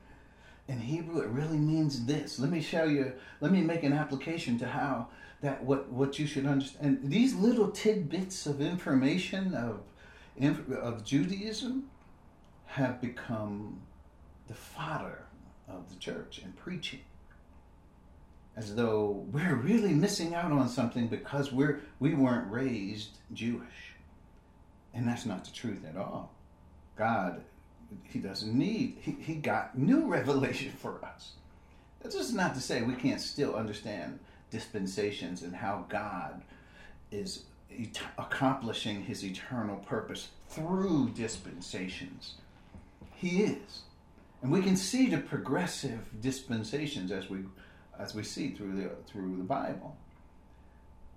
[0.67, 2.39] In Hebrew, it really means this.
[2.39, 5.07] Let me show you, let me make an application to how
[5.41, 6.99] that what, what you should understand.
[7.01, 9.81] And these little tidbits of information of,
[10.73, 11.89] of Judaism
[12.65, 13.81] have become
[14.47, 15.25] the fodder
[15.67, 17.01] of the church and preaching.
[18.55, 23.93] As though we're really missing out on something because we're we weren't raised Jewish.
[24.93, 26.31] And that's not the truth at all.
[26.95, 27.43] God,
[28.03, 31.33] He doesn't need, He, he got new revelation for us.
[32.01, 34.19] That's just not to say we can't still understand
[34.51, 36.43] dispensations and how God
[37.11, 37.43] is
[37.77, 42.35] et- accomplishing His eternal purpose through dispensations.
[43.15, 43.81] He is.
[44.41, 47.39] And we can see the progressive dispensations as we
[47.99, 49.95] as we see through the through the Bible.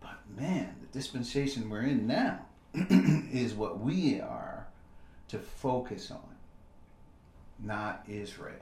[0.00, 4.68] But man, the dispensation we're in now is what we are
[5.28, 6.36] to focus on,
[7.58, 8.54] not Israel.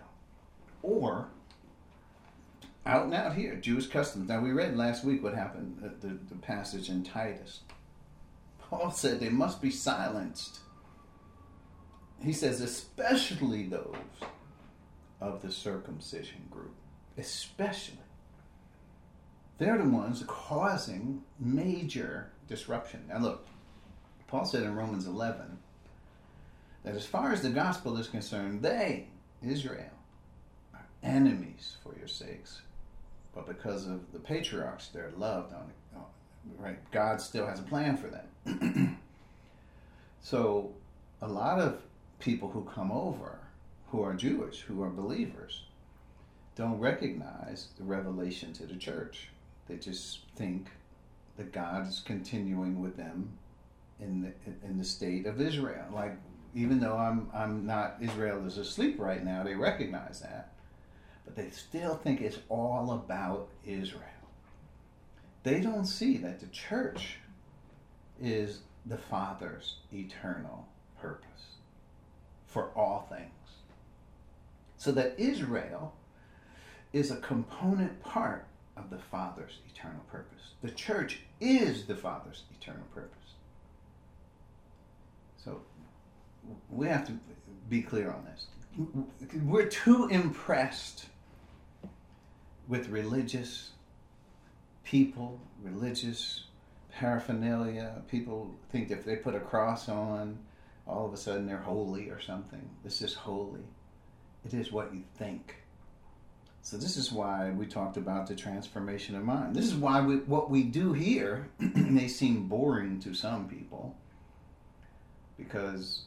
[0.83, 1.29] Or
[2.85, 4.29] out and out here, Jewish customs.
[4.29, 7.61] Now we read last week what happened at the, the passage in Titus.
[8.61, 10.61] Paul said they must be silenced.
[12.23, 13.95] He says, especially those
[15.21, 16.75] of the circumcision group.
[17.19, 17.99] Especially.
[19.59, 23.05] They're the ones causing major disruption.
[23.09, 23.47] Now, look,
[24.27, 25.59] Paul said in Romans 11
[26.85, 29.07] that as far as the gospel is concerned, they,
[29.43, 29.91] Israel,
[30.75, 32.61] are enemies for your sakes.
[33.35, 35.73] But because of the patriarchs, they're loved on.
[36.59, 36.79] Right?
[36.93, 38.99] God still has a plan for them.
[40.23, 40.71] so,
[41.21, 41.83] a lot of
[42.21, 43.41] people who come over
[43.91, 45.65] who are Jewish, who are believers,
[46.55, 49.29] don't recognize the revelation to the church.
[49.69, 50.69] They just think
[51.37, 53.31] that God is continuing with them
[54.01, 55.87] in the in the state of Israel.
[55.93, 56.17] Like
[56.55, 60.53] even though I'm I'm not Israel is asleep right now, they recognize that,
[61.25, 64.03] but they still think it's all about Israel.
[65.43, 67.19] They don't see that the church
[68.21, 70.67] is the Father's eternal
[71.01, 71.57] purpose
[72.47, 73.31] for all things.
[74.77, 75.95] So that Israel
[76.93, 80.53] is a component part of the Father's eternal purpose.
[80.63, 83.35] The church is the Father's eternal purpose.
[85.43, 85.63] So
[86.71, 87.13] we have to
[87.69, 88.47] be clear on this.
[89.43, 91.07] We're too impressed
[92.69, 93.71] with religious
[94.85, 96.45] people, religious
[96.93, 98.03] paraphernalia.
[98.09, 100.39] People think if they put a cross on,
[100.87, 102.69] all of a sudden they're holy or something.
[102.85, 103.65] This is holy.
[104.45, 105.57] It is what you think.
[106.67, 109.55] So this is why we talked about the transformation of mind.
[109.55, 113.95] This is why we, what we do here may seem boring to some people
[115.39, 116.07] because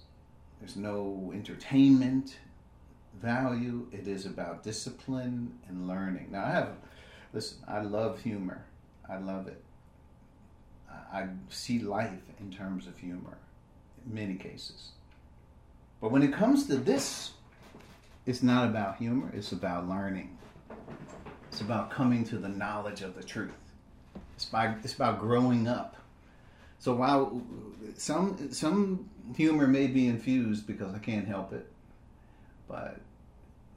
[0.59, 2.39] there's no entertainment
[3.21, 3.87] value.
[3.93, 6.27] It is about discipline and learning.
[6.29, 6.71] Now I have
[7.31, 8.65] listen, I love humor.
[9.09, 9.63] I love it.
[10.91, 13.37] I see life in terms of humor
[14.05, 14.89] in many cases.
[16.01, 17.31] But when it comes to this,
[18.25, 20.35] it's not about humor, it's about learning.
[21.51, 23.51] It's about coming to the knowledge of the truth.
[24.35, 25.95] It's, by, it's about growing up.
[26.79, 27.41] So while
[27.97, 31.69] some some humor may be infused because I can't help it,
[32.69, 33.01] but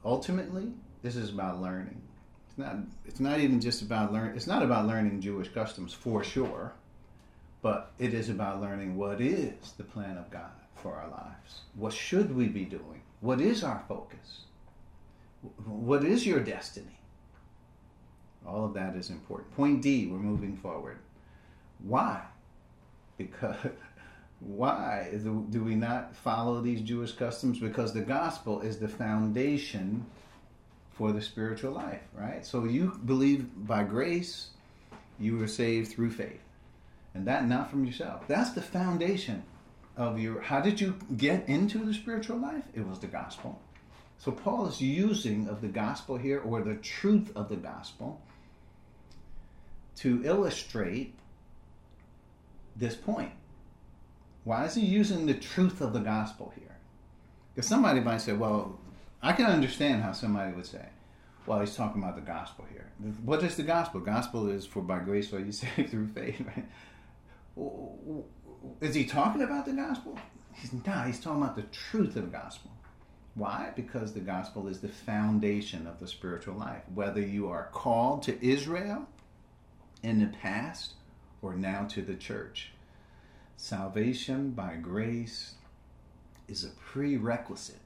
[0.05, 2.01] ultimately this is about learning.
[2.47, 2.75] It's not
[3.05, 6.73] it's not even just about learn it's not about learning Jewish customs for sure,
[7.61, 11.61] but it is about learning what is the plan of God for our lives.
[11.75, 13.01] What should we be doing?
[13.19, 14.45] What is our focus?
[15.65, 16.99] What is your destiny?
[18.45, 19.55] All of that is important.
[19.55, 20.97] Point D, we're moving forward.
[21.79, 22.21] Why?
[23.17, 23.57] Because
[24.39, 25.09] why
[25.49, 27.59] do we not follow these Jewish customs?
[27.59, 30.05] Because the gospel is the foundation
[30.91, 32.45] for the spiritual life, right?
[32.45, 34.49] So you believe by grace,
[35.19, 36.41] you were saved through faith.
[37.15, 38.27] And that not from yourself.
[38.27, 39.43] That's the foundation
[39.95, 42.63] of your how did you get into the spiritual life?
[42.73, 43.59] It was the gospel.
[44.23, 48.21] So Paul is using of the gospel here or the truth of the gospel
[49.97, 51.13] to illustrate
[52.73, 53.33] this point.
[54.45, 56.77] Why is he using the truth of the gospel here?
[57.53, 58.79] Because somebody might say, well,
[59.21, 60.85] I can understand how somebody would say,
[61.45, 62.89] well, he's talking about the gospel here.
[63.25, 63.99] What is the gospel?
[63.99, 68.23] Gospel is for by grace are you saved through faith, right?
[68.79, 70.17] Is he talking about the gospel?
[70.53, 71.07] He's not.
[71.07, 72.71] He's talking about the truth of the gospel.
[73.35, 73.71] Why?
[73.75, 76.83] Because the gospel is the foundation of the spiritual life.
[76.93, 79.07] Whether you are called to Israel
[80.03, 80.93] in the past
[81.41, 82.71] or now to the church,
[83.57, 85.55] salvation by grace
[86.47, 87.79] is a prerequisite.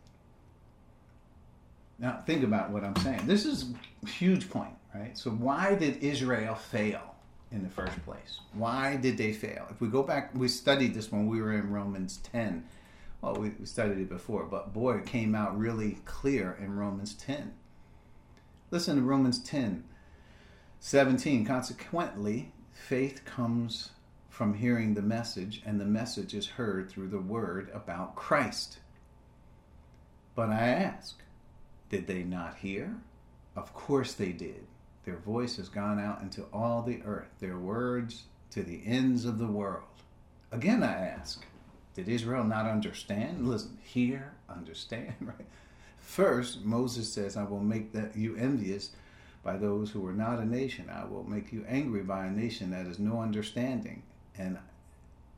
[2.00, 3.26] Now, think about what I'm saying.
[3.26, 3.74] This is
[4.04, 5.18] a huge point, right?
[5.18, 7.16] So, why did Israel fail
[7.52, 8.39] in the first place?
[8.54, 9.66] Why did they fail?
[9.72, 12.64] If we go back, we studied this when we were in Romans 10.
[13.22, 17.13] Well, we, we studied it before, but boy, it came out really clear in Romans
[17.15, 17.53] 10.
[18.70, 19.84] Listen to Romans 10
[20.80, 21.45] 17.
[21.45, 23.89] Consequently, faith comes
[24.30, 28.78] from hearing the message, and the message is heard through the word about Christ.
[30.36, 31.20] But I ask,
[31.89, 32.95] did they not hear?
[33.55, 34.68] Of course they did.
[35.05, 39.39] Their voice has gone out into all the earth, their words to the ends of
[39.39, 39.86] the world.
[40.51, 41.43] Again, I ask,
[41.98, 43.48] did Israel not understand?
[43.48, 45.48] Listen, hear, understand, right?
[45.98, 48.91] First, Moses says, I will make that you envious
[49.43, 50.91] by those who are not a nation.
[50.91, 54.04] I will make you angry by a nation that has no understanding.
[54.38, 54.60] And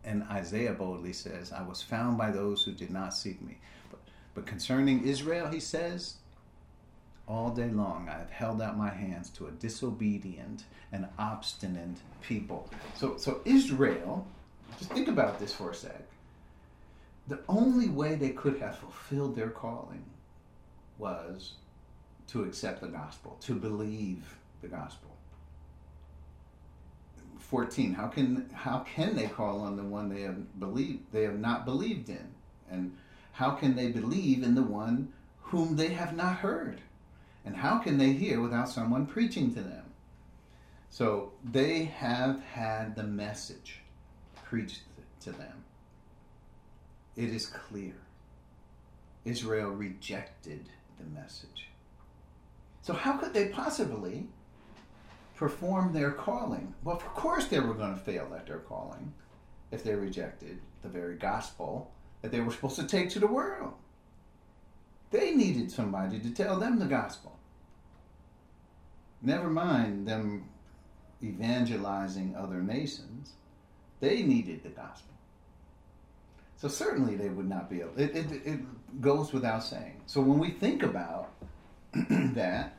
[0.03, 3.57] and Isaiah boldly says, I was found by those who did not seek me.
[3.89, 3.99] But,
[4.33, 6.15] but concerning Israel, he says,
[7.27, 12.69] all day long I have held out my hands to a disobedient and obstinate people.
[12.95, 14.25] So, so Israel,
[14.77, 16.08] just think about this for a sec.
[17.29, 20.03] The only way they could have fulfilled their calling
[20.97, 21.53] was
[22.27, 25.11] to accept the gospel, to believe the gospel.
[27.37, 31.39] 14 how can how can they call on the one they have believed they have
[31.39, 32.27] not believed in?
[32.69, 32.97] And
[33.31, 36.81] how can they believe in the one whom they have not heard?
[37.45, 39.85] And how can they hear without someone preaching to them?
[40.89, 43.81] So they have had the message
[44.43, 44.81] preached
[45.21, 45.63] to them
[47.19, 47.95] it is clear
[49.25, 51.67] israel rejected the message
[52.81, 54.27] so how could they possibly
[55.39, 56.73] perform their calling.
[56.83, 59.13] Well, of course they were going to fail at their calling
[59.71, 61.91] if they rejected the very gospel
[62.21, 63.71] that they were supposed to take to the world.
[65.11, 67.39] They needed somebody to tell them the gospel.
[69.21, 70.43] Never mind them
[71.23, 73.31] evangelizing other nations,
[74.01, 75.15] they needed the gospel.
[76.59, 77.97] So certainly they would not be able.
[77.97, 80.01] It, it, it goes without saying.
[80.07, 81.31] So when we think about
[81.93, 82.75] that,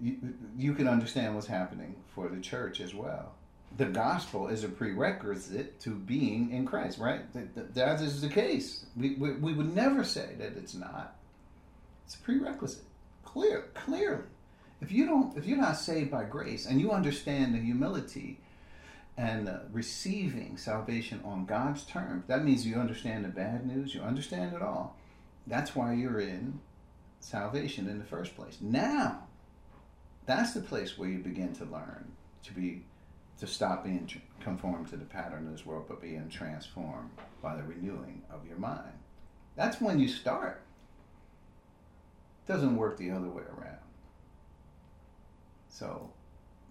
[0.00, 0.18] you,
[0.58, 3.32] you can understand what's happening for the church as well.
[3.78, 7.22] The gospel is a prerequisite to being in Christ, right?
[7.32, 8.84] That, that is the case.
[8.94, 11.16] We, we, we would never say that it's not.
[12.04, 12.84] It's a prerequisite,
[13.24, 14.24] clear, clearly.
[14.82, 18.38] If you don't, if you're not saved by grace, and you understand the humility
[19.16, 23.94] and uh, receiving salvation on God's terms, that means you understand the bad news.
[23.94, 24.96] You understand it all.
[25.46, 26.60] That's why you're in
[27.20, 28.58] salvation in the first place.
[28.60, 29.24] Now,
[30.26, 32.12] that's the place where you begin to learn
[32.44, 32.82] to be
[33.38, 34.08] to stop being
[34.40, 37.10] conformed to the pattern of this world but being transformed
[37.42, 38.92] by the renewing of your mind
[39.56, 40.62] that's when you start
[42.46, 43.78] it doesn't work the other way around
[45.68, 46.10] so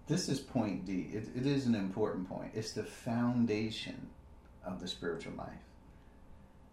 [0.06, 4.08] this is point d it, it is an important point it's the foundation
[4.64, 5.64] of the spiritual life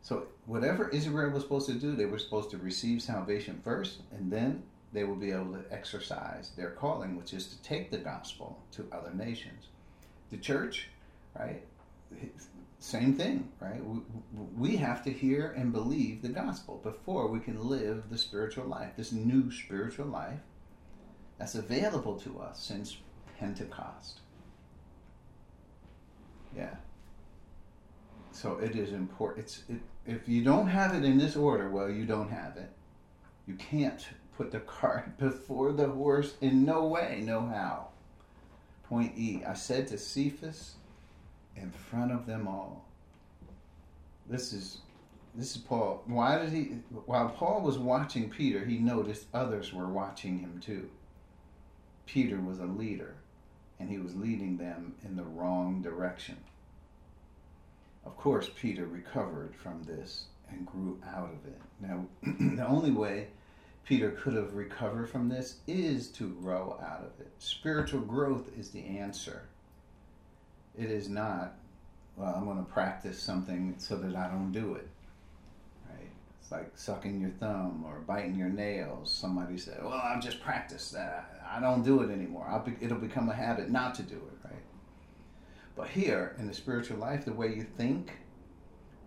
[0.02, 4.32] so whatever israel was supposed to do they were supposed to receive salvation first and
[4.32, 8.60] then they will be able to exercise their calling, which is to take the gospel
[8.72, 9.68] to other nations.
[10.32, 10.88] The church,
[11.38, 11.64] right?
[12.80, 13.82] Same thing, right?
[14.58, 18.92] We have to hear and believe the gospel before we can live the spiritual life,
[18.96, 20.40] this new spiritual life
[21.38, 22.98] that's available to us since
[23.40, 24.20] Pentecost.
[26.56, 26.76] Yeah.
[28.32, 29.46] So it is important.
[29.46, 32.70] It's it, if you don't have it in this order, well, you don't have it.
[33.48, 37.88] You can't put the cart before the horse in no way, no how.
[38.84, 40.76] Point E I said to Cephas
[41.56, 42.86] in front of them all.
[44.28, 44.80] This is
[45.36, 46.04] this is Paul.
[46.08, 46.64] Why did he
[47.06, 50.90] while Paul was watching Peter, he noticed others were watching him too.
[52.06, 53.16] Peter was a leader
[53.80, 56.38] and he was leading them in the wrong direction.
[58.06, 61.62] Of course, Peter recovered from this and grew out of it.
[61.80, 62.06] Now,
[62.56, 63.28] the only way
[63.86, 67.32] Peter could have recovered from this is to grow out of it.
[67.40, 69.44] Spiritual growth is the answer.
[70.78, 71.56] It is not,
[72.16, 74.88] well, I'm going to practice something so that I don't do it.
[75.90, 76.10] Right?
[76.40, 79.12] It's like sucking your thumb or biting your nails.
[79.12, 81.39] Somebody said, well, I've just practiced that.
[81.50, 82.64] I don't do it anymore.
[82.66, 84.64] Be, it'll become a habit not to do it, right?
[85.76, 88.18] But here, in the spiritual life, the way you think,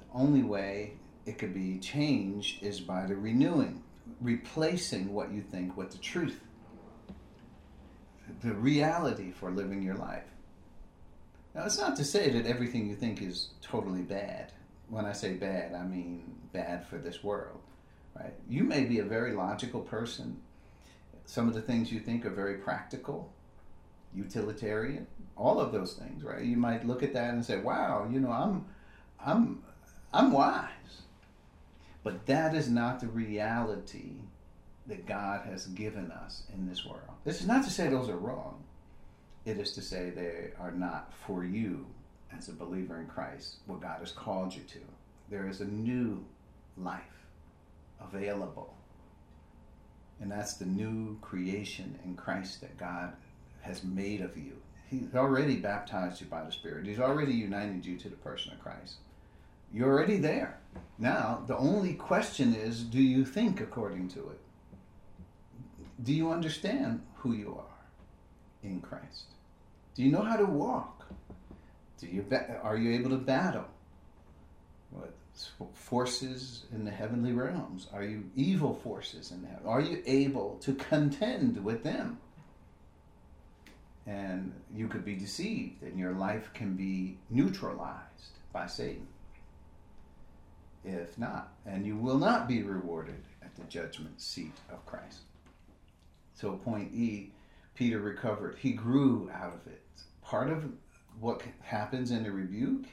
[0.00, 3.82] the only way it could be changed is by the renewing
[4.20, 6.40] replacing what you think with the truth,
[8.42, 10.24] the reality for living your life.
[11.54, 14.52] Now, it's not to say that everything you think is totally bad.
[14.88, 17.60] When I say bad, I mean bad for this world,
[18.18, 18.32] right?
[18.48, 20.40] You may be a very logical person.
[21.24, 23.32] Some of the things you think are very practical,
[24.14, 25.06] utilitarian,
[25.36, 26.44] all of those things, right?
[26.44, 28.66] You might look at that and say, "Wow, you know, I'm
[29.24, 29.62] I'm
[30.12, 30.68] I'm wise.
[32.02, 34.14] But that is not the reality
[34.86, 37.02] that God has given us in this world.
[37.24, 38.64] This is not to say those are wrong.
[39.44, 41.86] It is to say they are not for you
[42.36, 44.78] as a believer in Christ, what God has called you to.
[45.30, 46.24] There is a new
[46.76, 47.26] life
[48.00, 48.74] available.
[50.22, 53.12] And that's the new creation in Christ that God
[53.62, 54.52] has made of you.
[54.88, 56.86] He's already baptized you by the Spirit.
[56.86, 58.98] He's already united you to the person of Christ.
[59.74, 60.58] You're already there.
[60.96, 64.38] Now, the only question is do you think according to it?
[66.04, 69.24] Do you understand who you are in Christ?
[69.96, 71.04] Do you know how to walk?
[71.98, 72.24] Do you
[72.62, 73.66] are you able to battle
[75.74, 77.88] forces in the heavenly realms?
[77.92, 79.66] Are you evil forces in heaven?
[79.66, 82.18] Are you able to contend with them?
[84.06, 89.06] And you could be deceived, and your life can be neutralized by Satan.
[90.84, 95.20] If not, and you will not be rewarded at the judgment seat of Christ.
[96.34, 97.30] So, point E,
[97.76, 98.56] Peter recovered.
[98.58, 99.82] He grew out of it.
[100.22, 100.64] Part of
[101.20, 102.86] what happens in a rebuke,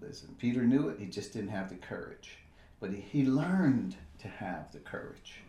[0.00, 2.38] listen, Peter knew it, he just didn't have the courage.
[2.80, 5.40] But he, he learned to have the courage,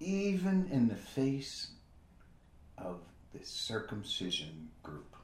[0.00, 1.68] even in the face
[2.78, 3.00] of
[3.32, 5.16] the circumcision group.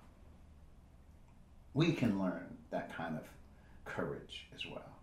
[1.74, 3.24] We can learn that kind of
[3.84, 4.98] courage as well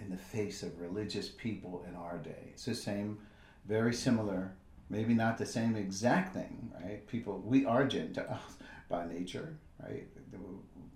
[0.00, 2.50] in the face of religious people in our day.
[2.52, 3.18] It's the same,
[3.66, 4.52] very similar,
[4.90, 7.06] maybe not the same exact thing, right?
[7.06, 8.56] People, we are Gentiles
[8.88, 10.06] by nature, right?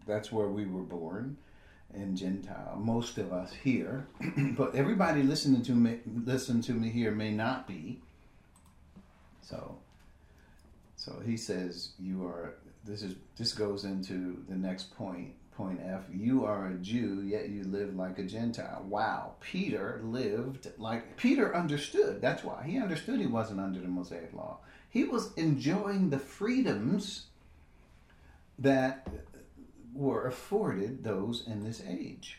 [0.06, 1.36] That's where we were born
[1.94, 2.76] in Gentile.
[2.78, 4.06] Most of us here,
[4.56, 8.00] but everybody listening to me, listen to me here may not be.
[9.40, 9.78] So,
[10.96, 12.54] so he says you are.
[12.84, 15.34] This is this goes into the next point.
[15.56, 16.04] Point F.
[16.14, 18.84] You are a Jew, yet you live like a Gentile.
[18.88, 19.32] Wow.
[19.40, 22.20] Peter lived like Peter understood.
[22.20, 24.58] That's why he understood he wasn't under the Mosaic law.
[24.88, 27.26] He was enjoying the freedoms
[28.58, 29.08] that
[29.98, 32.38] were afforded those in this age.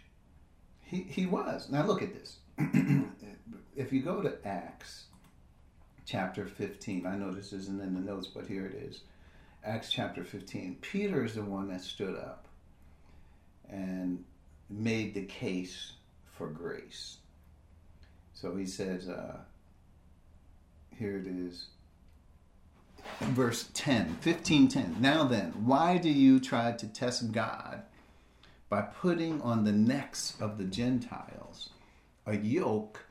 [0.81, 1.69] He, he was.
[1.69, 2.37] Now look at this.
[3.75, 5.05] if you go to Acts
[6.05, 9.01] chapter 15, I know this isn't in the notes, but here it is.
[9.63, 10.77] Acts chapter 15.
[10.79, 12.47] Peter is the one that stood up
[13.69, 14.23] and
[14.69, 15.93] made the case
[16.31, 17.17] for grace.
[18.33, 19.37] So he says, uh,
[20.95, 21.65] here it is
[23.19, 24.95] verse 10, 15 10.
[24.99, 27.83] Now then, why do you try to test God
[28.69, 31.69] by putting on the necks of the Gentiles
[32.25, 33.05] a yoke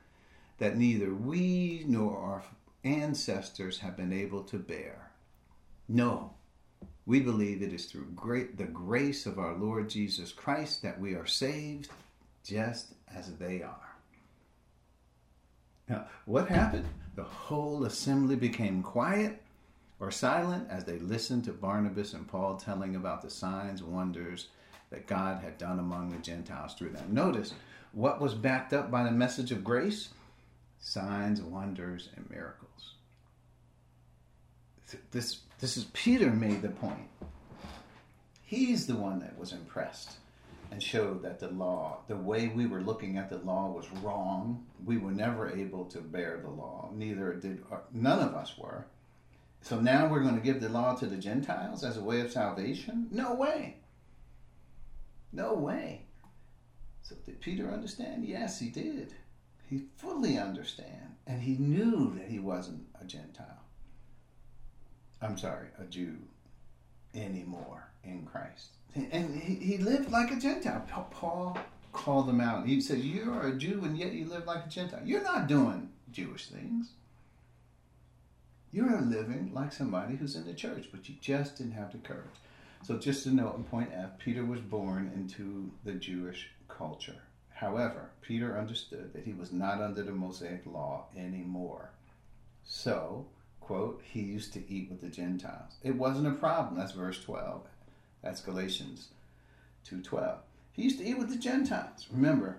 [0.59, 2.42] that neither we nor our
[2.84, 5.11] ancestors have been able to bear?
[5.88, 6.34] No,
[7.07, 11.14] we believe it is through great, the grace of our Lord Jesus Christ that we
[11.14, 11.88] are saved
[12.44, 13.96] just as they are.
[15.88, 16.86] Now, what happened?
[17.16, 19.42] The whole assembly became quiet
[20.01, 24.49] or silent as they listened to Barnabas and Paul telling about the signs wonders
[24.90, 27.12] that God had done among the Gentiles through them.
[27.12, 27.55] Notice
[27.92, 30.11] what was backed up by the message of grace?
[30.80, 32.94] Signs, wonders, and miracles.
[35.11, 37.09] This, this is Peter made the point.
[38.42, 40.12] He's the one that was impressed
[40.70, 44.64] and showed that the law, the way we were looking at the law, was wrong.
[44.84, 46.90] We were never able to bear the law.
[46.94, 48.86] Neither did uh, none of us were.
[49.62, 52.30] So now we're going to give the law to the Gentiles as a way of
[52.30, 53.09] salvation?
[53.11, 53.76] No way.
[55.32, 56.02] No way.
[57.02, 58.24] So did Peter understand?
[58.24, 59.14] Yes, he did.
[59.68, 61.16] He fully understand.
[61.26, 63.64] And he knew that he wasn't a Gentile.
[65.20, 66.16] I'm sorry, a Jew
[67.14, 68.70] anymore in Christ.
[68.94, 70.86] And he, lived like a Gentile.
[71.11, 71.59] Paul
[71.92, 72.66] called him out.
[72.66, 75.02] He said, You're a Jew and yet you live like a Gentile.
[75.04, 76.92] You're not doing Jewish things.
[78.71, 82.27] You're living like somebody who's in the church, but you just didn't have the courage.
[82.83, 87.23] So, just to note in point F, Peter was born into the Jewish culture.
[87.51, 91.91] However, Peter understood that he was not under the Mosaic law anymore.
[92.64, 93.27] So,
[93.61, 95.73] quote, he used to eat with the Gentiles.
[95.83, 96.79] It wasn't a problem.
[96.79, 97.62] That's verse 12.
[98.23, 99.09] That's Galatians
[99.85, 100.41] 2:12.
[100.73, 102.07] He used to eat with the Gentiles.
[102.12, 102.59] Remember,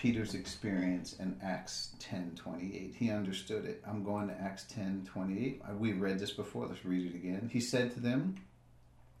[0.00, 2.94] Peter's experience in Acts 10:28.
[2.94, 3.82] He understood it.
[3.86, 5.60] I'm going to Acts 10:28.
[5.60, 6.66] Uh, we read this before.
[6.66, 7.50] Let's read it again.
[7.52, 8.36] He said to them,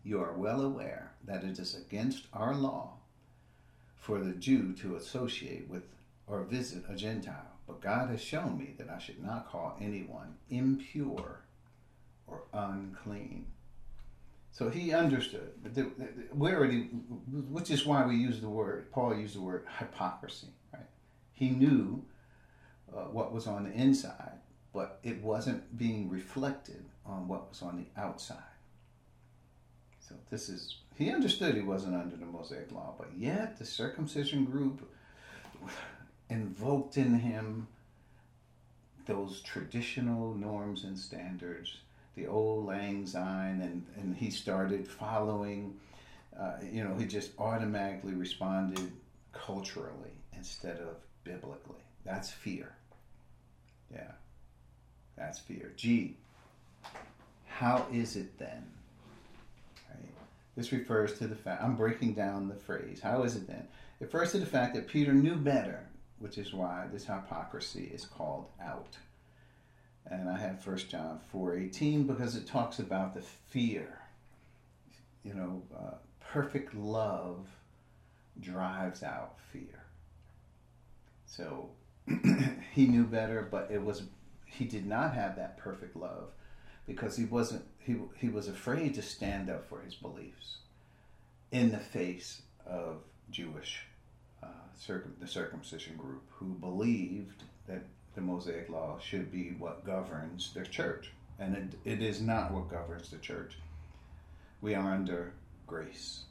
[0.02, 2.96] "You are well aware that it is against our law
[3.94, 5.82] for the Jew to associate with
[6.26, 10.38] or visit a Gentile, but God has shown me that I should not call anyone
[10.48, 11.42] impure
[12.26, 13.48] or unclean."
[14.50, 15.52] So he understood.
[16.32, 20.48] We already, which is why we use the word, Paul used the word hypocrisy?
[21.40, 22.04] He knew
[22.94, 24.38] uh, what was on the inside,
[24.74, 28.36] but it wasn't being reflected on what was on the outside.
[30.06, 34.44] So this is, he understood he wasn't under the Mosaic law, but yet the circumcision
[34.44, 34.86] group
[36.28, 37.66] invoked in him
[39.06, 41.78] those traditional norms and standards,
[42.16, 45.74] the old lang syne, and, and he started following,
[46.38, 48.92] uh, you know, he just automatically responded
[49.32, 51.82] culturally instead of biblically.
[52.04, 52.72] That's fear.
[53.92, 54.12] Yeah,
[55.16, 55.72] that's fear.
[55.76, 56.16] G,
[57.46, 58.64] how is it then?
[59.88, 60.08] Right?
[60.56, 63.00] This refers to the fact, I'm breaking down the phrase.
[63.02, 63.66] How is it then?
[64.00, 65.86] It refers to the fact that Peter knew better,
[66.20, 68.96] which is why this hypocrisy is called out.
[70.06, 73.98] And I have 1 John 4.18 because it talks about the fear.
[75.24, 75.94] You know, uh,
[76.32, 77.46] perfect love
[78.40, 79.84] drives out fear.
[81.30, 81.70] So
[82.74, 84.02] he knew better, but it was
[84.44, 86.30] he did not have that perfect love
[86.86, 90.58] because he wasn't he he was afraid to stand up for his beliefs
[91.52, 92.96] in the face of
[93.30, 93.86] Jewish
[94.42, 97.84] uh, circum, the circumcision group who believed that
[98.16, 102.68] the Mosaic law should be what governs the church, and it, it is not what
[102.68, 103.56] governs the church.
[104.60, 105.32] We are under
[105.68, 106.24] grace.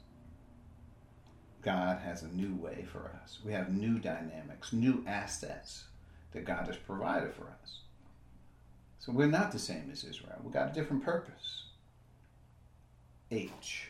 [1.62, 3.38] God has a new way for us.
[3.44, 5.84] We have new dynamics, new assets
[6.32, 7.80] that God has provided for us.
[8.98, 10.38] So we're not the same as Israel.
[10.42, 11.64] We've got a different purpose.
[13.30, 13.88] H.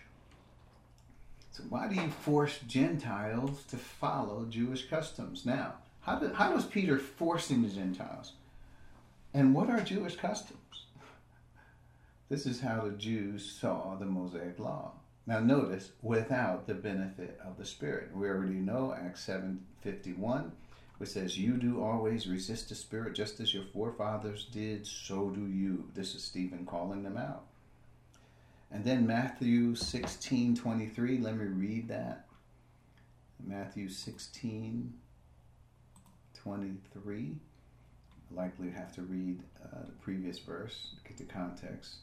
[1.53, 5.45] So why do you force Gentiles to follow Jewish customs?
[5.45, 8.33] Now, how, did, how was Peter forcing the Gentiles?
[9.35, 10.59] And what are Jewish customs?
[12.29, 14.93] This is how the Jews saw the Mosaic law.
[15.27, 18.15] Now notice, without the benefit of the Spirit.
[18.15, 20.51] We already know Acts 7.51,
[20.99, 25.47] which says, You do always resist the Spirit just as your forefathers did, so do
[25.47, 25.89] you.
[25.95, 27.45] This is Stephen calling them out.
[28.73, 32.27] And then Matthew 16.23, let me read that.
[33.45, 34.93] Matthew 16,
[36.35, 37.37] 23.
[38.33, 41.97] Likely have to read uh, the previous verse to get the context.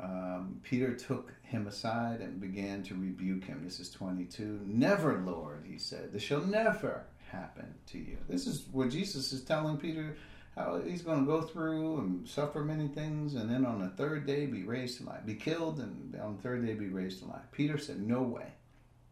[0.00, 3.62] Um, Peter took him aside and began to rebuke him.
[3.64, 4.60] This is 22.
[4.64, 6.12] Never, Lord, he said.
[6.12, 8.16] This shall never happen to you.
[8.28, 10.16] This is what Jesus is telling Peter
[10.56, 14.26] how he's going to go through and suffer many things and then on the third
[14.26, 17.26] day be raised to life, be killed and on the third day be raised to
[17.26, 17.42] life.
[17.52, 18.52] Peter said, No way,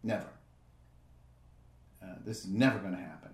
[0.03, 0.28] never.
[2.03, 3.31] Uh, this is never going to happen.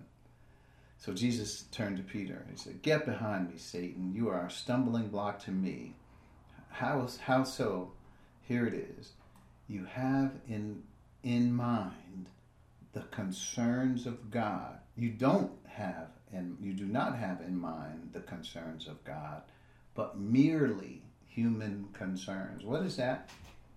[0.99, 2.45] So Jesus turned to Peter.
[2.49, 4.13] He said, Get behind me, Satan.
[4.13, 5.93] You are a stumbling block to me.
[6.77, 7.93] How, how so?
[8.43, 9.13] Here it is.
[9.67, 10.83] You have in,
[11.23, 12.29] in mind
[12.93, 14.77] the concerns of God.
[14.95, 19.41] You don't have and you do not have in mind the concerns of God,
[19.95, 22.63] but merely human concerns.
[22.63, 23.31] What is that?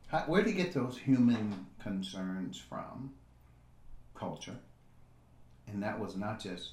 [0.08, 3.12] How, where do you get those human concerns from?
[4.14, 4.58] Culture.
[5.66, 6.72] And that was not just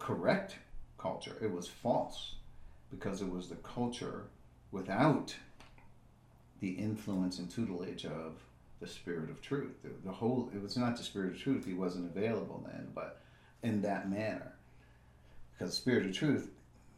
[0.00, 0.56] correct
[0.98, 2.34] culture, it was false
[2.90, 4.24] because it was the culture
[4.70, 5.34] without
[6.60, 8.34] the influence and tutelage of
[8.80, 9.82] the spirit of truth.
[9.82, 13.20] The, the, whole it was not the spirit of truth; he wasn't available then, but
[13.62, 14.52] in that manner,
[15.52, 16.50] because the spirit of truth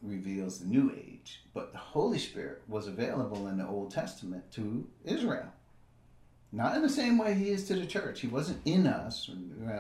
[0.03, 4.87] reveals the new age, but the Holy Spirit was available in the Old Testament to
[5.05, 5.53] Israel.
[6.51, 8.21] Not in the same way he is to the church.
[8.21, 9.31] He wasn't in us.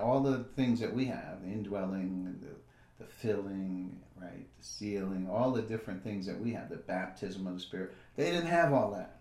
[0.03, 5.51] All the things that we have, the indwelling, the, the filling, right, the sealing, all
[5.51, 7.95] the different things that we have, the baptism of the Spirit.
[8.17, 9.21] They didn't have all that.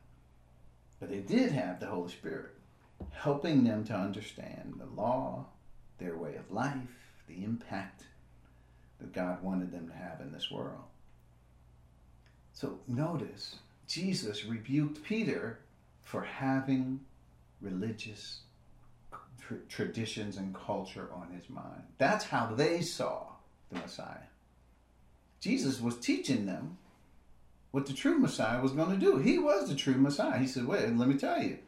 [0.99, 2.55] But they did have the Holy Spirit,
[3.11, 5.45] helping them to understand the law,
[5.99, 8.03] their way of life, the impact
[8.99, 10.83] that God wanted them to have in this world.
[12.53, 15.59] So notice, Jesus rebuked Peter
[16.01, 17.01] for having
[17.61, 18.41] religious
[19.69, 21.83] traditions and culture on his mind.
[21.97, 23.27] That's how they saw
[23.71, 24.27] the Messiah.
[25.39, 26.77] Jesus was teaching them
[27.71, 29.17] what the true Messiah was going to do.
[29.17, 30.39] He was the true Messiah.
[30.39, 31.59] He said, Wait, let me tell you.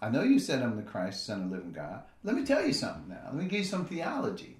[0.00, 2.02] I know you said I'm the Christ, Son of living God.
[2.22, 3.22] Let me tell you something now.
[3.26, 4.56] Let me give you some theology.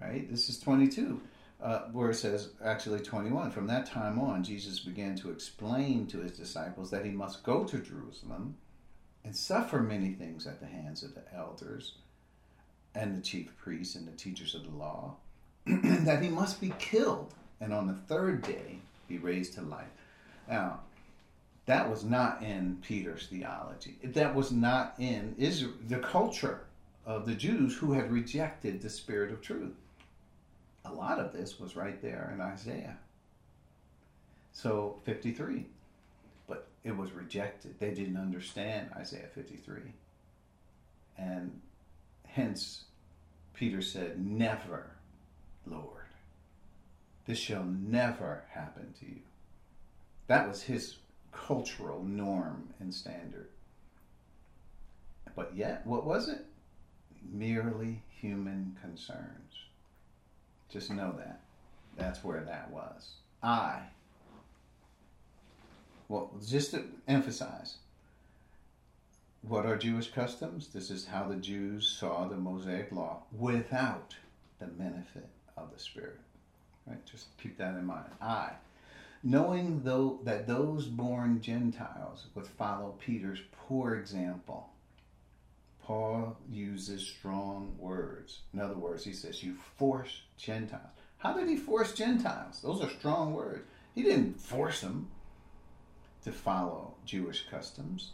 [0.00, 0.30] Right?
[0.30, 1.20] This is 22,
[1.62, 3.50] uh, where it says, actually 21.
[3.50, 7.64] From that time on, Jesus began to explain to his disciples that he must go
[7.64, 8.56] to Jerusalem
[9.24, 11.94] and suffer many things at the hands of the elders
[12.94, 15.16] and the chief priests and the teachers of the law,
[15.66, 18.78] that he must be killed and on the third day
[19.08, 19.86] be raised to life.
[20.48, 20.80] Now,
[21.66, 23.96] That was not in Peter's theology.
[24.02, 26.60] That was not in Israel, the culture
[27.04, 29.74] of the Jews who had rejected the spirit of truth.
[30.86, 32.96] A lot of this was right there in Isaiah.
[34.52, 35.66] So 53.
[36.46, 37.74] But it was rejected.
[37.78, 39.82] They didn't understand Isaiah 53.
[41.18, 41.60] And
[42.26, 42.84] hence,
[43.54, 44.86] Peter said, Never,
[45.66, 46.07] Lord.
[47.28, 49.20] This shall never happen to you.
[50.28, 50.96] That was his
[51.30, 53.48] cultural norm and standard.
[55.36, 56.46] But yet, what was it?
[57.30, 59.66] Merely human concerns.
[60.70, 61.40] Just know that.
[61.98, 63.16] That's where that was.
[63.42, 63.80] I.
[66.08, 67.76] Well, just to emphasize,
[69.42, 70.68] what are Jewish customs?
[70.68, 74.14] This is how the Jews saw the Mosaic law without
[74.58, 76.20] the benefit of the Spirit.
[76.88, 77.04] Right?
[77.06, 78.06] Just keep that in mind.
[78.20, 78.52] I
[79.22, 84.70] knowing though that those born Gentiles would follow Peter's poor example.
[85.82, 88.40] Paul uses strong words.
[88.52, 90.82] In other words, he says, You force Gentiles.
[91.18, 92.60] How did he force Gentiles?
[92.62, 93.66] Those are strong words.
[93.94, 95.08] He didn't force them
[96.24, 98.12] to follow Jewish customs.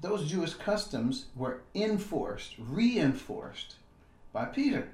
[0.00, 3.74] But those Jewish customs were enforced, reinforced
[4.32, 4.90] by Peter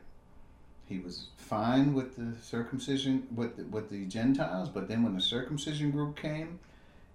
[0.86, 5.20] he was fine with the circumcision with the, with the Gentiles, but then when the
[5.20, 6.60] circumcision group came,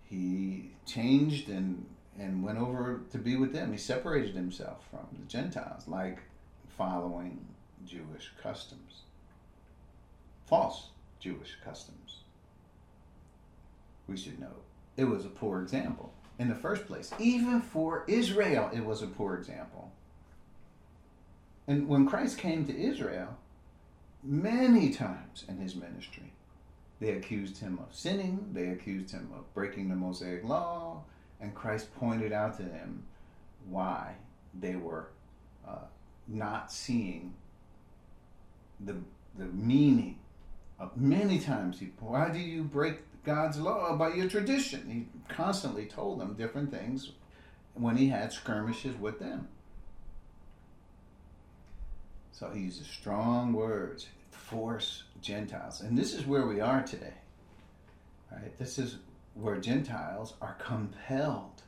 [0.04, 1.86] he changed and
[2.20, 3.72] and went over to be with them.
[3.72, 6.20] He separated himself from the Gentiles, like
[6.78, 7.46] following
[7.86, 9.04] Jewish customs,
[10.46, 12.20] false Jewish customs.
[14.08, 14.56] We should know
[14.98, 17.12] it was a poor example in the first place.
[17.20, 19.92] Even for Israel, it was a poor example.
[21.68, 23.38] And when Christ came to Israel,
[24.24, 26.34] many times in his ministry.
[27.00, 31.04] They accused him of sinning, they accused him of breaking the Mosaic law,
[31.40, 33.04] and Christ pointed out to them
[33.68, 34.16] why
[34.54, 35.08] they were
[35.68, 35.86] uh,
[36.28, 37.34] not seeing
[38.80, 38.96] the,
[39.38, 40.20] the meaning
[40.80, 44.90] of many times he why do you break God's law by your tradition?
[44.90, 47.12] He constantly told them different things
[47.76, 49.48] when he had skirmishes with them.
[52.32, 55.82] So he uses strong words, force Gentiles.
[55.82, 57.14] And this is where we are today.
[58.32, 58.58] Right?
[58.58, 58.98] This is
[59.34, 61.62] where Gentiles are compelled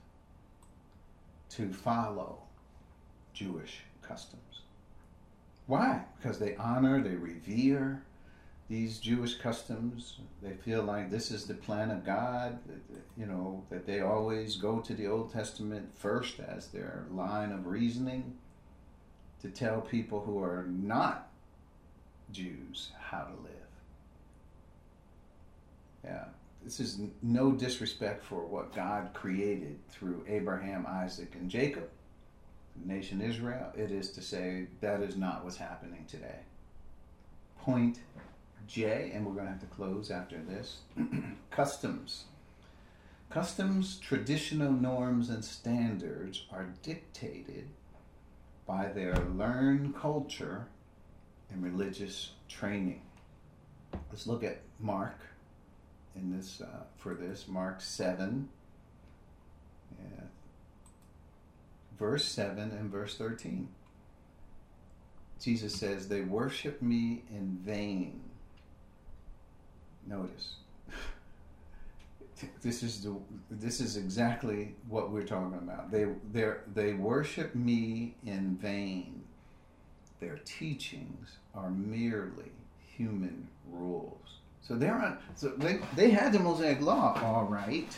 [1.51, 2.39] to follow
[3.33, 4.61] Jewish customs.
[5.67, 6.03] Why?
[6.17, 8.03] Because they honor, they revere
[8.69, 10.19] these Jewish customs.
[10.41, 12.59] They feel like this is the plan of God,
[13.17, 17.67] you know, that they always go to the Old Testament first as their line of
[17.67, 18.37] reasoning
[19.43, 21.29] to tell people who are not
[22.31, 23.51] Jews how to live.
[26.05, 26.25] Yeah,
[26.63, 31.89] this is no disrespect for what God created through Abraham, Isaac, and Jacob,
[32.75, 33.71] the nation Israel.
[33.75, 36.39] It is to say that is not what's happening today.
[37.61, 37.99] Point
[38.65, 40.79] J, and we're going to have to close after this
[41.51, 42.25] customs.
[43.29, 47.67] Customs, traditional norms, and standards are dictated
[48.65, 50.67] by their learned culture
[51.49, 53.01] and religious training.
[54.09, 55.19] Let's look at Mark
[56.15, 58.49] in this uh, for this Mark seven,
[59.99, 60.25] yeah,
[61.97, 63.69] verse seven and verse thirteen.
[65.39, 68.21] Jesus says, "They worship me in vain."
[70.05, 70.55] Notice
[72.61, 73.15] this is the
[73.49, 75.91] this is exactly what we're talking about.
[75.91, 79.23] They they they worship me in vain.
[80.19, 82.51] Their teachings are merely
[82.95, 84.39] human rules.
[84.61, 85.17] So they're on.
[85.35, 87.97] So they they had the Mosaic law, all right,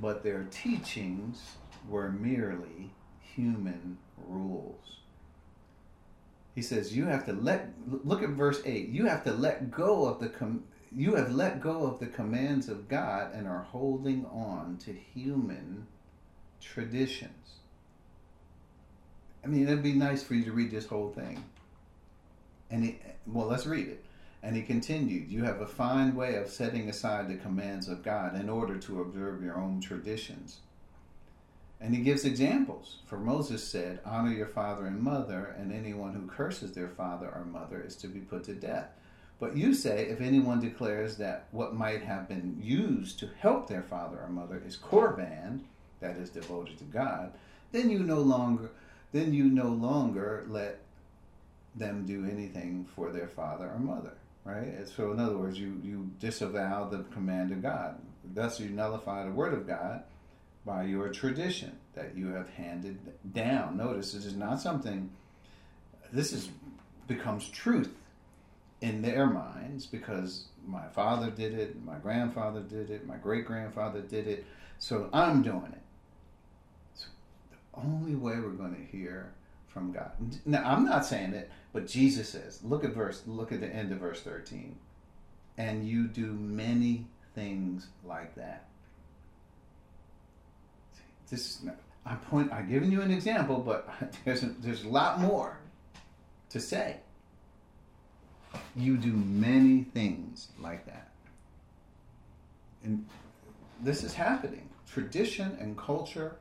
[0.00, 1.56] but their teachings
[1.88, 5.00] were merely human rules.
[6.54, 7.70] He says you have to let
[8.04, 8.88] look at verse eight.
[8.88, 10.64] You have to let go of the com,
[10.96, 15.86] you have let go of the commands of God and are holding on to human
[16.58, 17.56] traditions.
[19.44, 21.44] I mean, it'd be nice for you to read this whole thing.
[22.70, 24.04] And he, well, let's read it.
[24.42, 28.34] And he continued, You have a fine way of setting aside the commands of God
[28.34, 30.60] in order to observe your own traditions.
[31.78, 32.96] And he gives examples.
[33.06, 37.44] For Moses said, Honor your father and mother, and anyone who curses their father or
[37.44, 38.88] mother is to be put to death.
[39.38, 43.82] But you say, if anyone declares that what might have been used to help their
[43.82, 45.60] father or mother is korban,
[46.00, 47.32] that is devoted to God,
[47.72, 48.70] then you no longer
[49.12, 50.80] then you no longer let
[51.74, 54.12] them do anything for their father or mother,
[54.44, 54.86] right?
[54.94, 57.98] So in other words, you you disavow the command of God.
[58.34, 60.02] thus you nullify the word of God
[60.64, 62.98] by your tradition that you have handed
[63.32, 63.76] down.
[63.76, 65.10] Notice this is not something.
[66.12, 66.50] This is
[67.06, 67.94] becomes truth
[68.80, 74.00] in their minds because my father did it, my grandfather did it, my great grandfather
[74.00, 74.44] did it,
[74.78, 75.82] so I'm doing it.
[76.94, 77.06] So
[77.50, 79.32] the only way we're going to hear
[79.76, 80.12] from God.
[80.44, 83.92] Now I'm not saying it, but Jesus says, look at verse look at the end
[83.92, 84.76] of verse 13.
[85.58, 88.66] And you do many things like that.
[91.30, 91.60] This
[92.04, 93.88] I'm point I'm giving you an example, but
[94.24, 95.58] there's a, there's a lot more
[96.50, 96.96] to say.
[98.74, 101.10] You do many things like that.
[102.82, 103.06] And
[103.80, 104.68] this is happening.
[104.86, 106.36] Tradition and culture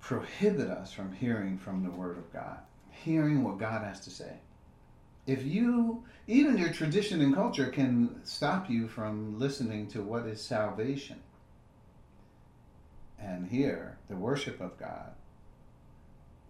[0.00, 2.58] prohibit us from hearing from the Word of God,
[2.90, 4.34] hearing what God has to say.
[5.26, 10.40] If you, even your tradition and culture can stop you from listening to what is
[10.40, 11.20] salvation.
[13.20, 15.12] And here, the worship of God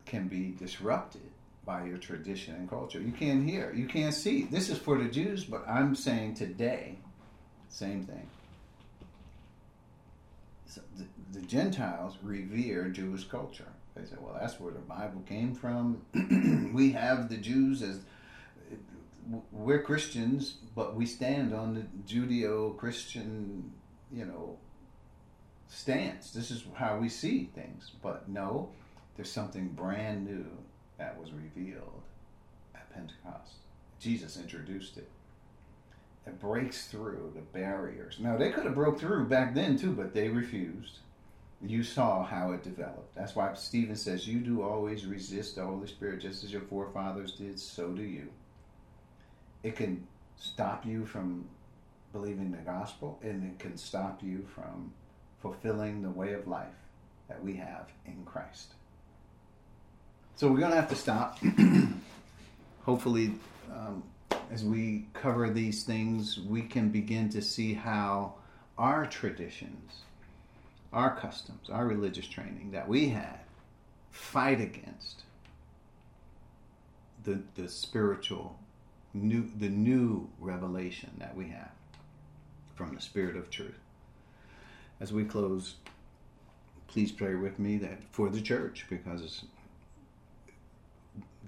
[0.07, 1.31] can be disrupted
[1.65, 3.01] by your tradition and culture.
[3.01, 4.45] You can't hear, you can't see.
[4.45, 6.97] This is for the Jews, but I'm saying today,
[7.69, 8.29] same thing.
[10.67, 13.69] So the, the Gentiles revere Jewish culture.
[13.95, 16.03] They say, well, that's where the Bible came from.
[16.75, 18.01] we have the Jews as
[19.53, 23.71] we're Christians, but we stand on the Judeo-Christian,
[24.11, 24.57] you know,
[25.69, 26.33] stance.
[26.33, 27.93] This is how we see things.
[28.03, 28.71] But no,
[29.15, 30.47] there's something brand new
[31.03, 32.03] that was revealed
[32.77, 33.55] at Pentecost.
[33.99, 35.09] Jesus introduced it.
[36.25, 38.19] It breaks through the barriers.
[38.21, 41.01] Now they could have broke through back then too, but they refused.
[41.61, 43.17] You saw how it developed.
[43.17, 47.33] That's why Stephen says, "You do always resist the Holy Spirit, just as your forefathers
[47.33, 47.59] did.
[47.59, 48.33] So do you."
[49.65, 51.49] It can stop you from
[52.13, 54.93] believing the gospel, and it can stop you from
[55.41, 56.87] fulfilling the way of life
[57.27, 58.75] that we have in Christ.
[60.37, 61.39] So we're going to have to stop.
[62.85, 63.35] Hopefully,
[63.73, 64.03] um,
[64.51, 68.35] as we cover these things, we can begin to see how
[68.77, 70.01] our traditions,
[70.93, 73.41] our customs, our religious training that we had
[74.11, 75.23] fight against
[77.25, 78.59] the, the spiritual
[79.15, 81.71] new the new revelation that we have
[82.75, 83.79] from the spirit of truth
[85.01, 85.75] as we close
[86.89, 89.45] please pray with me that for the church because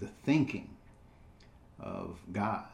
[0.04, 0.68] the thinking
[1.80, 2.66] of God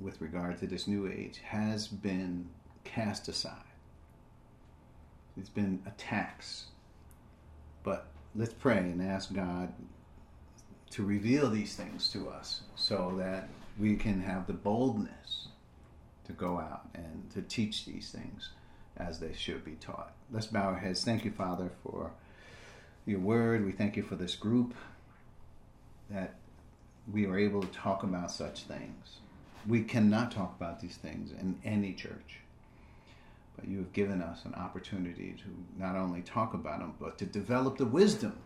[0.00, 2.48] with regard to this new age has been
[2.82, 3.52] cast aside.
[5.36, 6.66] It's been attacks.
[7.82, 9.74] But let's pray and ask God
[10.92, 15.48] to reveal these things to us so that we can have the boldness
[16.24, 18.48] to go out and to teach these things
[18.96, 20.14] as they should be taught.
[20.32, 21.04] Let's bow our heads.
[21.04, 22.12] Thank you, Father, for
[23.04, 23.66] your word.
[23.66, 24.72] We thank you for this group
[26.10, 26.34] that
[27.10, 29.18] we are able to talk about such things.
[29.66, 32.40] We cannot talk about these things in any church.
[33.56, 37.26] But you have given us an opportunity to not only talk about them, but to
[37.26, 38.38] develop the wisdom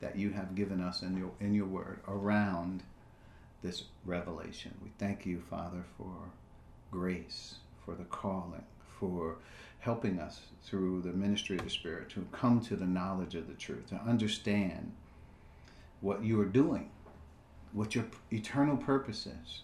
[0.00, 2.82] that you have given us in your, in your word around
[3.62, 4.74] this revelation.
[4.82, 6.14] We thank you, Father, for
[6.90, 8.64] grace, for the calling,
[8.98, 9.36] for
[9.80, 13.54] helping us through the ministry of the Spirit to come to the knowledge of the
[13.54, 14.92] truth, to understand
[16.06, 16.88] what you are doing,
[17.72, 19.62] what your eternal purpose is.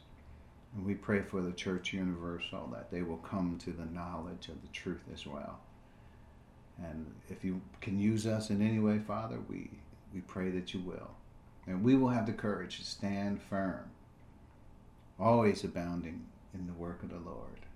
[0.74, 4.60] And we pray for the church universal that they will come to the knowledge of
[4.60, 5.60] the truth as well.
[6.82, 9.70] And if you can use us in any way, Father, we,
[10.12, 11.12] we pray that you will.
[11.68, 13.84] And we will have the courage to stand firm,
[15.20, 16.24] always abounding
[16.54, 17.66] in the work of the Lord.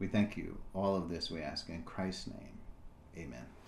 [0.00, 0.58] We thank you.
[0.74, 2.58] All of this we ask in Christ's name.
[3.16, 3.59] Amen.